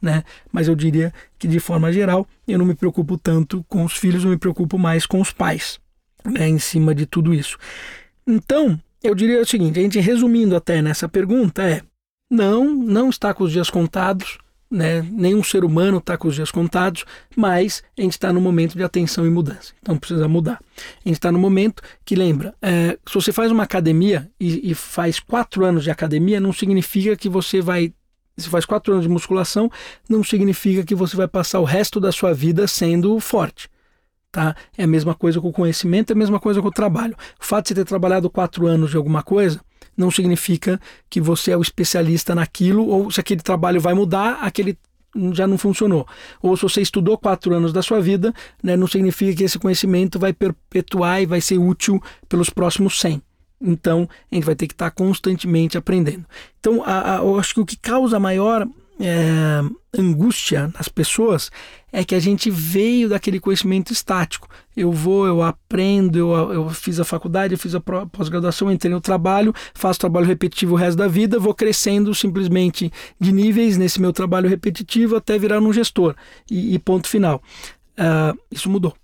Né? 0.00 0.22
Mas 0.52 0.68
eu 0.68 0.74
diria 0.74 1.12
que 1.38 1.48
de 1.48 1.58
forma 1.58 1.90
geral 1.90 2.26
eu 2.46 2.58
não 2.58 2.66
me 2.66 2.74
preocupo 2.74 3.16
tanto 3.16 3.64
com 3.68 3.84
os 3.84 3.94
filhos, 3.94 4.24
eu 4.24 4.30
me 4.30 4.36
preocupo 4.36 4.78
mais 4.78 5.06
com 5.06 5.20
os 5.20 5.32
pais, 5.32 5.80
né? 6.22 6.46
Em 6.46 6.58
cima 6.58 6.94
de 6.94 7.06
tudo 7.06 7.32
isso. 7.32 7.56
Então 8.26 8.78
eu 9.02 9.14
diria 9.14 9.40
o 9.40 9.46
seguinte, 9.46 9.78
a 9.78 9.82
gente 9.82 9.98
resumindo 9.98 10.54
até 10.54 10.82
nessa 10.82 11.08
pergunta 11.08 11.62
é 11.62 11.80
não, 12.30 12.74
não 12.74 13.08
está 13.08 13.32
com 13.32 13.44
os 13.44 13.52
dias 13.52 13.70
contados, 13.70 14.36
né? 14.74 15.06
Nenhum 15.08 15.42
ser 15.42 15.64
humano 15.64 15.98
está 15.98 16.18
com 16.18 16.26
os 16.26 16.34
dias 16.34 16.50
contados, 16.50 17.04
mas 17.36 17.82
a 17.96 18.02
gente 18.02 18.12
está 18.12 18.32
no 18.32 18.40
momento 18.40 18.76
de 18.76 18.82
atenção 18.82 19.24
e 19.24 19.30
mudança. 19.30 19.72
Então 19.80 19.96
precisa 19.96 20.26
mudar. 20.26 20.60
A 21.04 21.08
gente 21.08 21.16
está 21.16 21.30
no 21.30 21.38
momento 21.38 21.80
que 22.04 22.16
lembra, 22.16 22.54
é, 22.60 22.98
se 23.06 23.14
você 23.14 23.32
faz 23.32 23.52
uma 23.52 23.62
academia 23.62 24.28
e, 24.38 24.72
e 24.72 24.74
faz 24.74 25.20
quatro 25.20 25.64
anos 25.64 25.84
de 25.84 25.92
academia, 25.92 26.40
não 26.40 26.52
significa 26.52 27.16
que 27.16 27.28
você 27.28 27.60
vai 27.60 27.94
se 28.36 28.48
faz 28.48 28.66
quatro 28.66 28.92
anos 28.92 29.04
de 29.04 29.08
musculação, 29.08 29.70
não 30.08 30.24
significa 30.24 30.82
que 30.82 30.92
você 30.92 31.16
vai 31.16 31.28
passar 31.28 31.60
o 31.60 31.64
resto 31.64 32.00
da 32.00 32.10
sua 32.10 32.34
vida 32.34 32.66
sendo 32.66 33.20
forte. 33.20 33.70
Tá? 34.32 34.56
É 34.76 34.82
a 34.82 34.88
mesma 34.88 35.14
coisa 35.14 35.40
com 35.40 35.50
o 35.50 35.52
conhecimento, 35.52 36.10
é 36.10 36.14
a 36.14 36.18
mesma 36.18 36.40
coisa 36.40 36.60
com 36.60 36.66
o 36.66 36.72
trabalho. 36.72 37.14
O 37.40 37.44
fato 37.44 37.66
de 37.66 37.68
você 37.68 37.74
ter 37.76 37.84
trabalhado 37.84 38.28
quatro 38.28 38.66
anos 38.66 38.90
de 38.90 38.96
alguma 38.96 39.22
coisa 39.22 39.60
não 39.96 40.10
significa 40.10 40.80
que 41.08 41.20
você 41.20 41.52
é 41.52 41.56
o 41.56 41.62
especialista 41.62 42.34
naquilo, 42.34 42.86
ou 42.86 43.10
se 43.10 43.20
aquele 43.20 43.42
trabalho 43.42 43.80
vai 43.80 43.94
mudar, 43.94 44.38
aquele 44.40 44.78
já 45.32 45.46
não 45.46 45.56
funcionou. 45.56 46.06
Ou 46.42 46.56
se 46.56 46.62
você 46.62 46.80
estudou 46.82 47.16
quatro 47.16 47.54
anos 47.54 47.72
da 47.72 47.82
sua 47.82 48.00
vida, 48.00 48.34
né, 48.62 48.76
não 48.76 48.86
significa 48.86 49.36
que 49.36 49.44
esse 49.44 49.58
conhecimento 49.58 50.18
vai 50.18 50.32
perpetuar 50.32 51.22
e 51.22 51.26
vai 51.26 51.40
ser 51.40 51.58
útil 51.58 52.02
pelos 52.28 52.50
próximos 52.50 52.98
100. 53.00 53.22
Então, 53.60 54.08
a 54.30 54.34
gente 54.34 54.44
vai 54.44 54.54
ter 54.54 54.66
que 54.66 54.74
estar 54.74 54.90
constantemente 54.90 55.78
aprendendo. 55.78 56.24
Então, 56.58 56.82
a, 56.84 57.16
a, 57.16 57.18
eu 57.18 57.38
acho 57.38 57.54
que 57.54 57.60
o 57.60 57.66
que 57.66 57.76
causa 57.76 58.18
maior 58.18 58.66
é, 59.00 59.60
angústia 59.98 60.70
nas 60.74 60.88
pessoas 60.88 61.50
é 61.92 62.04
que 62.04 62.14
a 62.14 62.20
gente 62.20 62.50
veio 62.50 63.08
daquele 63.08 63.38
conhecimento 63.38 63.92
estático. 63.92 64.48
Eu 64.76 64.90
vou, 64.92 65.26
eu 65.26 65.42
aprendo, 65.42 66.18
eu, 66.18 66.52
eu 66.52 66.70
fiz 66.70 66.98
a 66.98 67.04
faculdade, 67.04 67.54
eu 67.54 67.58
fiz 67.58 67.74
a 67.74 67.80
pós-graduação, 67.80 68.70
entrei 68.70 68.92
no 68.92 69.00
trabalho, 69.00 69.54
faço 69.74 70.00
trabalho 70.00 70.26
repetitivo 70.26 70.74
o 70.74 70.76
resto 70.76 70.98
da 70.98 71.06
vida, 71.08 71.38
vou 71.38 71.54
crescendo 71.54 72.14
simplesmente 72.14 72.92
de 73.20 73.32
níveis 73.32 73.76
nesse 73.76 74.00
meu 74.00 74.12
trabalho 74.12 74.48
repetitivo 74.48 75.16
até 75.16 75.38
virar 75.38 75.60
um 75.60 75.72
gestor. 75.72 76.14
E, 76.50 76.74
e 76.74 76.78
ponto 76.78 77.08
final. 77.08 77.42
Uh, 77.98 78.38
isso 78.50 78.68
mudou. 78.68 78.94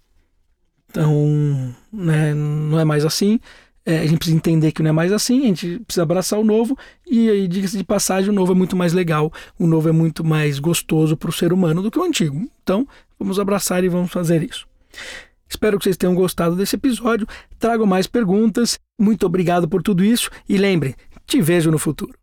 Então, 0.91 1.73
né, 1.93 2.35
não 2.35 2.79
é 2.81 2.85
mais 2.85 3.05
assim. 3.05 3.39
É, 3.85 3.99
a 3.99 4.07
gente 4.07 4.19
precisa 4.19 4.37
entender 4.37 4.73
que 4.73 4.83
não 4.83 4.91
é 4.91 4.93
mais 4.93 5.11
assim, 5.11 5.45
a 5.45 5.47
gente 5.47 5.79
precisa 5.81 6.03
abraçar 6.03 6.39
o 6.39 6.45
novo 6.45 6.77
e 7.07 7.31
aí, 7.31 7.49
diga-se 7.49 7.79
de 7.79 7.85
passagem, 7.85 8.29
o 8.29 8.33
novo 8.33 8.53
é 8.53 8.55
muito 8.55 8.77
mais 8.77 8.93
legal, 8.93 9.33
o 9.59 9.67
novo 9.67 9.89
é 9.89 9.93
muito 9.93 10.23
mais 10.23 10.59
gostoso 10.59 11.17
para 11.17 11.31
o 11.31 11.33
ser 11.33 11.53
humano 11.53 11.83
do 11.83 11.91
que 11.91 11.99
o 11.99 12.05
antigo. 12.05 12.47
Então, 12.63 12.87
vamos 13.19 13.41
abraçar 13.41 13.83
e 13.83 13.89
vamos 13.89 14.13
fazer 14.13 14.43
isso. 14.43 14.69
Espero 15.49 15.79
que 15.79 15.85
vocês 15.85 15.97
tenham 15.97 16.15
gostado 16.15 16.55
desse 16.55 16.77
episódio. 16.77 17.27
Trago 17.59 17.87
mais 17.87 18.07
perguntas. 18.07 18.79
Muito 18.99 19.27
obrigado 19.27 19.69
por 19.69 19.83
tudo 19.83 20.05
isso 20.05 20.31
e 20.49 20.57
lembre, 20.57 20.95
te 21.27 21.41
vejo 21.41 21.71
no 21.71 21.79
futuro. 21.79 22.20